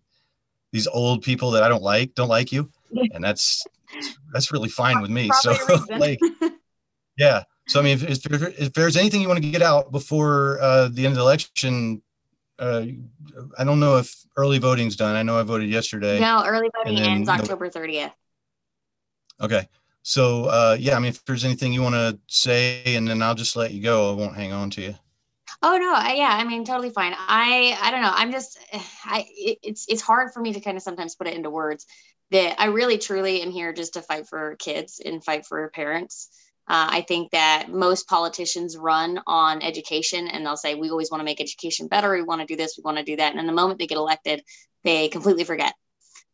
these 0.73 0.87
old 0.87 1.23
people 1.23 1.51
that 1.53 1.63
I 1.63 1.69
don't 1.69 1.83
like 1.83 2.15
don't 2.15 2.29
like 2.29 2.51
you, 2.51 2.71
and 3.13 3.23
that's 3.23 3.63
that's 4.33 4.51
really 4.51 4.71
fine 4.71 5.03
with 5.03 5.11
me. 5.11 5.31
So, 5.41 5.55
Probably 5.55 5.99
like, 5.99 6.21
yeah. 7.19 7.43
So 7.69 7.81
I 7.81 7.83
mean, 7.83 7.95
if, 7.95 8.05
if, 8.05 8.23
there- 8.23 8.55
if 8.57 8.73
there's 8.73 8.97
anything 8.97 9.21
you 9.21 9.29
want 9.29 9.43
to 9.43 9.51
get 9.51 9.63
out 9.63 9.93
before 9.93 10.59
uh, 10.63 10.89
the 10.89 11.05
end 11.05 11.13
of 11.13 11.17
the 11.17 11.23
election, 11.23 12.01
uh, 12.59 12.87
I 13.59 13.65
don't 13.65 13.81
know 13.81 13.97
if 13.99 14.15
early 14.37 14.59
voting's 14.59 14.97
done. 14.97 15.15
I 15.15 15.23
know 15.23 15.39
I 15.39 15.43
voted 15.43 15.69
yesterday. 15.69 16.19
no 16.21 16.43
early 16.47 16.71
voting 16.75 16.99
ends 17.01 17.29
october 17.29 17.69
30th 17.69 18.13
Okay. 19.41 19.69
So 20.03 20.45
uh, 20.45 20.77
yeah, 20.79 20.97
I 20.97 21.01
mean, 21.01 21.09
if 21.09 21.25
there's 21.25 21.45
anything 21.45 21.73
you 21.73 21.83
want 21.83 21.95
to 21.97 22.19
say, 22.29 22.83
and 22.95 23.09
then 23.09 23.23
I'll 23.23 23.35
just 23.35 23.57
let 23.57 23.73
you 23.73 23.83
go. 23.83 24.11
I 24.13 24.15
won't 24.15 24.37
hang 24.37 24.53
on 24.53 24.71
to 24.71 24.81
you. 24.83 24.95
Oh 25.63 25.77
no, 25.79 25.93
I- 25.95 26.15
yeah, 26.15 26.29
I 26.31 26.45
mean 26.45 26.65
totally 26.65 26.91
fine. 26.91 27.15
I 27.17 27.77
I 27.81 27.91
don't 27.91 28.03
know. 28.03 28.13
I'm 28.13 28.33
just 28.33 28.59
I 29.05 29.27
it, 29.29 29.59
it's 29.63 29.87
it's 29.89 30.03
hard 30.03 30.33
for 30.33 30.41
me 30.41 30.53
to 30.53 30.61
kind 30.61 30.77
of 30.77 30.83
sometimes 30.83 31.15
put 31.15 31.27
it 31.27 31.35
into 31.35 31.51
words 31.51 31.87
that 32.31 32.61
I 32.61 32.67
really 32.67 32.99
truly 32.99 33.43
am 33.43 33.51
here 33.51 33.73
just 33.73 33.95
to 33.95 34.03
fight 34.03 34.27
for 34.29 34.57
kids 34.57 35.01
and 35.05 35.25
fight 35.25 35.47
for 35.47 35.69
parents. 35.71 36.29
Uh, 36.69 36.89
I 36.91 37.01
think 37.03 37.31
that 37.31 37.69
most 37.71 38.09
politicians 38.09 38.77
run 38.77 39.21
on 39.29 39.63
education 39.63 40.27
and 40.27 40.45
they'll 40.45 40.57
say 40.57 40.75
we 40.75 40.91
always 40.91 41.13
want 41.13 41.21
to 41.21 41.25
make 41.25 41.41
education 41.41 41.87
better. 41.87 42.13
We 42.13 42.23
want 42.23 42.41
to 42.41 42.47
do 42.47 42.57
this. 42.57 42.77
We 42.77 42.83
want 42.83 42.99
to 42.99 43.05
do 43.05 43.15
that. 43.17 43.31
And 43.31 43.39
in 43.39 43.47
the 43.47 43.53
moment 43.53 43.79
they 43.79 43.87
get 43.87 43.99
elected, 43.99 44.43
they 44.83 45.09
completely 45.09 45.45
forget. 45.45 45.75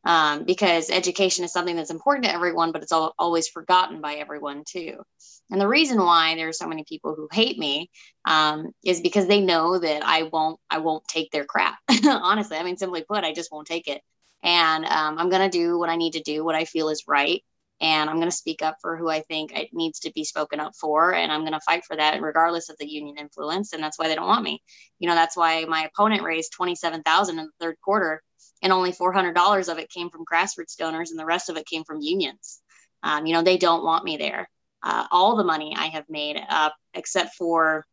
Um, 0.04 0.44
because 0.44 0.90
education 0.90 1.44
is 1.44 1.52
something 1.52 1.76
that's 1.76 1.90
important 1.90 2.24
to 2.24 2.32
everyone, 2.32 2.72
but 2.72 2.82
it's 2.82 2.92
all, 2.92 3.14
always 3.18 3.48
forgotten 3.48 4.00
by 4.00 4.14
everyone 4.14 4.64
too. 4.66 5.02
And 5.50 5.60
the 5.60 5.68
reason 5.68 5.98
why 5.98 6.34
there 6.34 6.48
are 6.48 6.52
so 6.52 6.66
many 6.66 6.84
people 6.88 7.14
who 7.14 7.28
hate 7.30 7.58
me 7.58 7.90
um, 8.24 8.72
is 8.84 9.00
because 9.00 9.26
they 9.26 9.40
know 9.40 9.78
that 9.78 10.02
I 10.04 10.24
won't 10.24 10.58
I 10.70 10.78
won't 10.78 11.06
take 11.06 11.30
their 11.30 11.44
crap. 11.44 11.78
Honestly, 12.04 12.56
I 12.56 12.64
mean, 12.64 12.76
simply 12.76 13.04
put, 13.04 13.24
I 13.24 13.32
just 13.32 13.52
won't 13.52 13.66
take 13.66 13.86
it. 13.86 14.00
And 14.42 14.84
um, 14.84 15.18
I'm 15.18 15.28
gonna 15.30 15.50
do 15.50 15.78
what 15.78 15.90
I 15.90 15.96
need 15.96 16.14
to 16.14 16.22
do, 16.22 16.44
what 16.44 16.56
I 16.56 16.64
feel 16.64 16.88
is 16.88 17.04
right, 17.06 17.42
and 17.80 18.10
I'm 18.10 18.18
gonna 18.18 18.32
speak 18.32 18.62
up 18.62 18.78
for 18.80 18.96
who 18.96 19.08
I 19.08 19.20
think 19.20 19.56
it 19.56 19.68
needs 19.72 20.00
to 20.00 20.12
be 20.12 20.24
spoken 20.24 20.58
up 20.58 20.72
for, 20.80 21.14
and 21.14 21.30
I'm 21.30 21.44
gonna 21.44 21.60
fight 21.60 21.84
for 21.84 21.96
that 21.96 22.20
regardless 22.20 22.70
of 22.70 22.76
the 22.78 22.88
union 22.88 23.18
influence. 23.18 23.72
And 23.72 23.82
that's 23.82 23.98
why 23.98 24.08
they 24.08 24.16
don't 24.16 24.26
want 24.26 24.42
me. 24.42 24.62
You 24.98 25.08
know, 25.08 25.14
that's 25.14 25.36
why 25.36 25.64
my 25.66 25.84
opponent 25.84 26.22
raised 26.22 26.52
twenty 26.52 26.74
seven 26.74 27.02
thousand 27.02 27.38
in 27.38 27.44
the 27.44 27.52
third 27.60 27.76
quarter 27.84 28.22
and 28.62 28.72
only 28.72 28.92
$400 28.92 29.68
of 29.68 29.78
it 29.78 29.90
came 29.90 30.08
from 30.08 30.24
grassroots 30.24 30.76
donors 30.76 31.10
and 31.10 31.18
the 31.18 31.26
rest 31.26 31.50
of 31.50 31.56
it 31.56 31.66
came 31.66 31.84
from 31.84 32.00
unions. 32.00 32.60
Um, 33.02 33.26
you 33.26 33.34
know 33.34 33.42
they 33.42 33.58
don't 33.58 33.84
want 33.84 34.04
me 34.04 34.16
there. 34.16 34.48
Uh, 34.84 35.06
all 35.12 35.36
the 35.36 35.44
money 35.44 35.74
i 35.76 35.86
have 35.86 36.04
made 36.08 36.40
up 36.48 36.74
except 36.94 37.36
for 37.36 37.86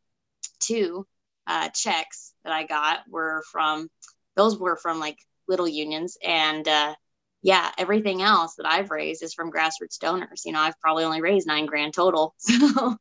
two 0.59 1.05
uh, 1.45 1.69
checks 1.69 2.33
that 2.43 2.53
i 2.53 2.65
got 2.65 2.99
were 3.09 3.43
from 3.51 3.89
those 4.35 4.57
were 4.57 4.77
from 4.77 4.99
like 4.99 5.17
little 5.47 5.67
unions. 5.67 6.17
And 6.23 6.67
uh, 6.67 6.93
yeah 7.41 7.71
everything 7.77 8.21
else 8.21 8.55
that 8.55 8.67
i've 8.67 8.91
raised 8.91 9.23
is 9.23 9.33
from 9.33 9.51
grassroots 9.51 9.99
donors. 9.99 10.43
You 10.45 10.53
know 10.53 10.59
i've 10.61 10.79
probably 10.79 11.03
only 11.03 11.21
raised 11.21 11.47
nine 11.47 11.65
grand 11.65 11.93
total. 11.93 12.35
So 12.49 12.95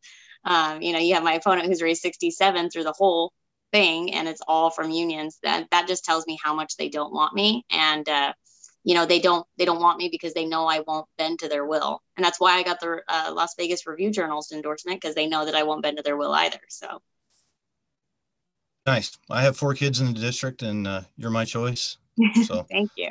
um, 0.44 0.81
you 0.81 0.92
know 0.92 1.00
you 1.00 1.14
have 1.14 1.24
my 1.24 1.35
opponent 1.35 1.66
who's 1.66 1.83
raised 1.83 2.00
67 2.00 2.70
through 2.70 2.85
the 2.85 2.94
whole 2.96 3.33
thing 3.72 4.14
and 4.14 4.28
it's 4.28 4.42
all 4.46 4.70
from 4.70 4.90
unions 4.90 5.38
that 5.42 5.68
that 5.70 5.87
just 5.87 6.04
tells 6.04 6.26
me 6.26 6.38
how 6.42 6.54
much 6.54 6.76
they 6.76 6.88
don't 6.88 7.12
want 7.12 7.35
me. 7.35 7.64
And 7.70 8.09
uh, 8.09 8.33
you 8.85 8.94
know 8.94 9.04
they 9.04 9.20
don't 9.20 9.46
they 9.59 9.64
don't 9.64 9.81
want 9.83 9.98
me 9.98 10.09
because 10.11 10.33
they 10.35 10.46
know 10.46 10.66
i 10.66 10.81
won't 10.87 11.07
bend 11.18 11.40
to 11.40 11.48
their 11.48 11.66
will. 11.66 12.02
And 12.16 12.24
that's 12.24 12.40
why 12.40 12.54
i 12.54 12.62
got 12.62 12.81
the 12.81 13.02
uh, 13.09 13.33
las 13.35 13.54
vegas 13.57 13.87
review 13.87 14.11
journal's 14.11 14.52
endorsement 14.52 15.00
because 15.00 15.14
they 15.14 15.26
know 15.26 15.44
that 15.44 15.54
i 15.54 15.62
won't 15.62 15.83
bend 15.83 15.98
to 15.98 16.02
their 16.02 16.16
will 16.16 16.33
either 16.33 16.61
so. 16.68 17.00
Nice. 18.87 19.18
I 19.28 19.42
have 19.42 19.57
four 19.57 19.74
kids 19.74 20.00
in 20.00 20.14
the 20.14 20.20
district 20.20 20.62
and 20.62 20.87
uh, 20.87 21.02
you're 21.18 21.31
my 21.31 21.44
choice 21.44 21.98
so. 22.44 22.62
Thank 22.70 22.90
you. 22.96 23.11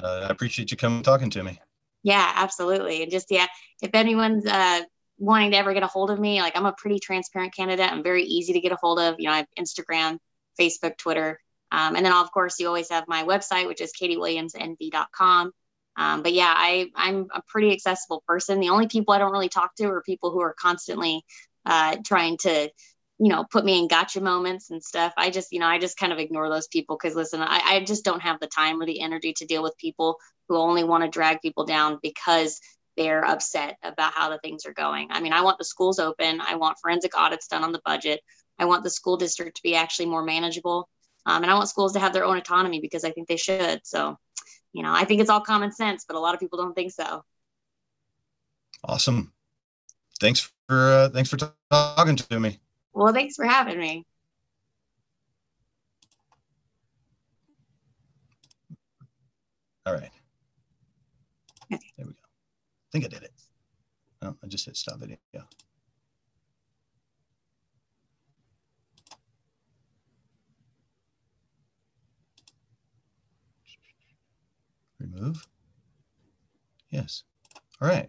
Uh, 0.00 0.26
i 0.28 0.32
appreciate 0.32 0.70
you 0.70 0.76
coming 0.76 1.02
talking 1.02 1.30
to 1.30 1.42
me. 1.42 1.60
Yeah 2.02 2.32
absolutely. 2.34 3.02
And 3.02 3.10
just 3.12 3.30
yeah 3.30 3.46
if 3.82 3.90
anyone's 3.94 4.46
uh 4.46 4.82
wanting 5.18 5.50
to 5.50 5.56
ever 5.56 5.74
get 5.74 5.82
a 5.82 5.88
hold 5.88 6.10
of 6.10 6.18
me, 6.18 6.40
like 6.40 6.56
I'm 6.56 6.66
a 6.66 6.72
pretty 6.72 6.98
transparent 6.98 7.54
candidate. 7.54 7.90
I'm 7.90 8.02
very 8.02 8.24
easy 8.24 8.52
to 8.52 8.60
get 8.60 8.72
a 8.72 8.78
hold 8.80 9.00
of. 9.00 9.16
You 9.18 9.26
know, 9.26 9.34
I 9.34 9.36
have 9.38 9.46
Instagram, 9.58 10.18
Facebook, 10.58 10.96
Twitter. 10.96 11.40
Um, 11.70 11.96
and 11.96 12.06
then, 12.06 12.12
of 12.12 12.30
course, 12.32 12.58
you 12.58 12.66
always 12.66 12.90
have 12.90 13.04
my 13.08 13.24
website, 13.24 13.66
which 13.66 13.80
is 13.80 13.92
katiewilliamsnv.com. 14.00 15.52
Um, 15.96 16.22
but 16.22 16.32
yeah, 16.32 16.54
I, 16.56 16.90
I'm 16.94 17.26
a 17.34 17.42
pretty 17.48 17.72
accessible 17.72 18.22
person. 18.26 18.60
The 18.60 18.70
only 18.70 18.86
people 18.86 19.12
I 19.12 19.18
don't 19.18 19.32
really 19.32 19.48
talk 19.48 19.74
to 19.76 19.86
are 19.86 20.00
people 20.00 20.30
who 20.30 20.40
are 20.40 20.54
constantly 20.54 21.24
uh, 21.66 21.96
trying 22.06 22.38
to, 22.38 22.70
you 23.18 23.28
know, 23.28 23.44
put 23.50 23.64
me 23.64 23.80
in 23.80 23.88
gotcha 23.88 24.20
moments 24.20 24.70
and 24.70 24.82
stuff. 24.82 25.12
I 25.16 25.30
just, 25.30 25.52
you 25.52 25.58
know, 25.58 25.66
I 25.66 25.78
just 25.78 25.98
kind 25.98 26.12
of 26.12 26.20
ignore 26.20 26.48
those 26.48 26.68
people 26.68 26.96
because 26.96 27.16
listen, 27.16 27.42
I, 27.42 27.60
I 27.64 27.84
just 27.84 28.04
don't 28.04 28.22
have 28.22 28.38
the 28.38 28.46
time 28.46 28.80
or 28.80 28.86
the 28.86 29.00
energy 29.00 29.32
to 29.34 29.46
deal 29.46 29.62
with 29.62 29.76
people 29.76 30.18
who 30.48 30.56
only 30.56 30.84
want 30.84 31.02
to 31.02 31.10
drag 31.10 31.42
people 31.42 31.66
down 31.66 31.98
because 32.00 32.60
they're 32.98 33.24
upset 33.24 33.78
about 33.82 34.12
how 34.12 34.28
the 34.28 34.38
things 34.38 34.66
are 34.66 34.74
going. 34.74 35.08
I 35.10 35.20
mean, 35.20 35.32
I 35.32 35.40
want 35.40 35.56
the 35.56 35.64
schools 35.64 35.98
open. 35.98 36.40
I 36.40 36.56
want 36.56 36.76
forensic 36.82 37.16
audits 37.16 37.46
done 37.46 37.62
on 37.62 37.72
the 37.72 37.80
budget. 37.84 38.20
I 38.58 38.64
want 38.64 38.82
the 38.82 38.90
school 38.90 39.16
district 39.16 39.56
to 39.56 39.62
be 39.62 39.76
actually 39.76 40.06
more 40.06 40.24
manageable. 40.24 40.88
Um, 41.24 41.42
and 41.42 41.50
I 41.50 41.54
want 41.54 41.68
schools 41.68 41.92
to 41.92 42.00
have 42.00 42.12
their 42.12 42.24
own 42.24 42.36
autonomy 42.36 42.80
because 42.80 43.04
I 43.04 43.12
think 43.12 43.28
they 43.28 43.36
should. 43.36 43.80
So, 43.84 44.18
you 44.72 44.82
know, 44.82 44.92
I 44.92 45.04
think 45.04 45.20
it's 45.20 45.30
all 45.30 45.40
common 45.40 45.70
sense, 45.72 46.04
but 46.06 46.16
a 46.16 46.20
lot 46.20 46.34
of 46.34 46.40
people 46.40 46.58
don't 46.58 46.74
think 46.74 46.90
so. 46.90 47.22
Awesome. 48.84 49.32
Thanks 50.20 50.50
for 50.66 50.92
uh, 50.92 51.08
thanks 51.10 51.30
for 51.30 51.38
talking 51.70 52.16
to 52.16 52.40
me. 52.40 52.58
Well, 52.92 53.12
thanks 53.12 53.36
for 53.36 53.44
having 53.44 53.78
me. 53.78 54.04
All 59.86 59.94
right. 59.94 60.10
Okay. 61.72 61.80
There 61.96 62.06
we 62.06 62.12
go. 62.12 62.17
I 62.88 62.90
think 62.90 63.04
I 63.04 63.08
did 63.08 63.22
it. 63.22 63.32
No, 64.22 64.34
I 64.42 64.46
just 64.46 64.64
hit 64.64 64.76
stop 64.76 64.98
video. 64.98 65.18
Remove. 74.98 75.46
Yes. 76.90 77.24
All 77.80 77.88
right. 77.88 78.08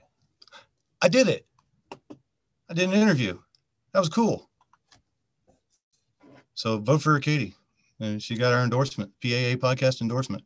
I 1.01 1.09
did 1.09 1.27
it. 1.27 1.45
I 2.69 2.73
did 2.73 2.89
an 2.89 2.95
interview. 2.95 3.37
That 3.93 3.99
was 3.99 4.09
cool. 4.09 4.49
So 6.53 6.77
vote 6.77 7.01
for 7.01 7.19
Katie. 7.19 7.55
And 7.99 8.23
she 8.23 8.37
got 8.37 8.53
our 8.53 8.63
endorsement, 8.63 9.11
PAA 9.21 9.55
podcast 9.59 10.01
endorsement. 10.01 10.43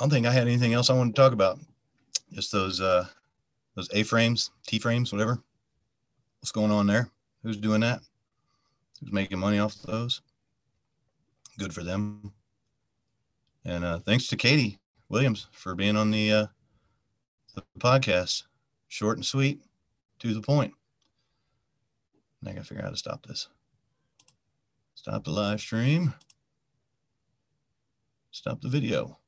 I 0.00 0.02
don't 0.02 0.10
think 0.10 0.24
I 0.24 0.32
had 0.32 0.48
anything 0.48 0.72
else 0.72 0.88
I 0.88 0.94
wanted 0.94 1.14
to 1.14 1.20
talk 1.20 1.34
about. 1.34 1.58
Just 2.32 2.50
those 2.50 2.80
uh 2.80 3.06
those 3.76 3.90
A 3.92 4.02
frames, 4.02 4.50
T 4.66 4.78
frames, 4.78 5.12
whatever. 5.12 5.38
What's 6.40 6.52
going 6.52 6.70
on 6.70 6.86
there? 6.86 7.10
Who's 7.42 7.58
doing 7.58 7.82
that? 7.82 8.00
Who's 9.00 9.12
making 9.12 9.38
money 9.38 9.58
off 9.58 9.74
of 9.74 9.82
those? 9.82 10.22
Good 11.58 11.74
for 11.74 11.82
them. 11.82 12.32
And 13.66 13.84
uh, 13.84 13.98
thanks 13.98 14.26
to 14.28 14.38
Katie 14.38 14.78
Williams 15.10 15.48
for 15.52 15.74
being 15.74 15.96
on 15.96 16.10
the 16.10 16.32
uh, 16.32 16.46
the 17.54 17.62
podcast. 17.78 18.44
Short 18.88 19.18
and 19.18 19.26
sweet, 19.26 19.60
to 20.20 20.32
the 20.32 20.40
point. 20.40 20.72
Now 22.40 22.52
I 22.52 22.54
gotta 22.54 22.64
figure 22.64 22.82
out 22.82 22.86
how 22.86 22.92
to 22.92 22.96
stop 22.96 23.26
this. 23.26 23.48
Stop 24.94 25.24
the 25.24 25.30
live 25.30 25.60
stream. 25.60 26.14
Stop 28.30 28.62
the 28.62 28.68
video. 28.68 29.19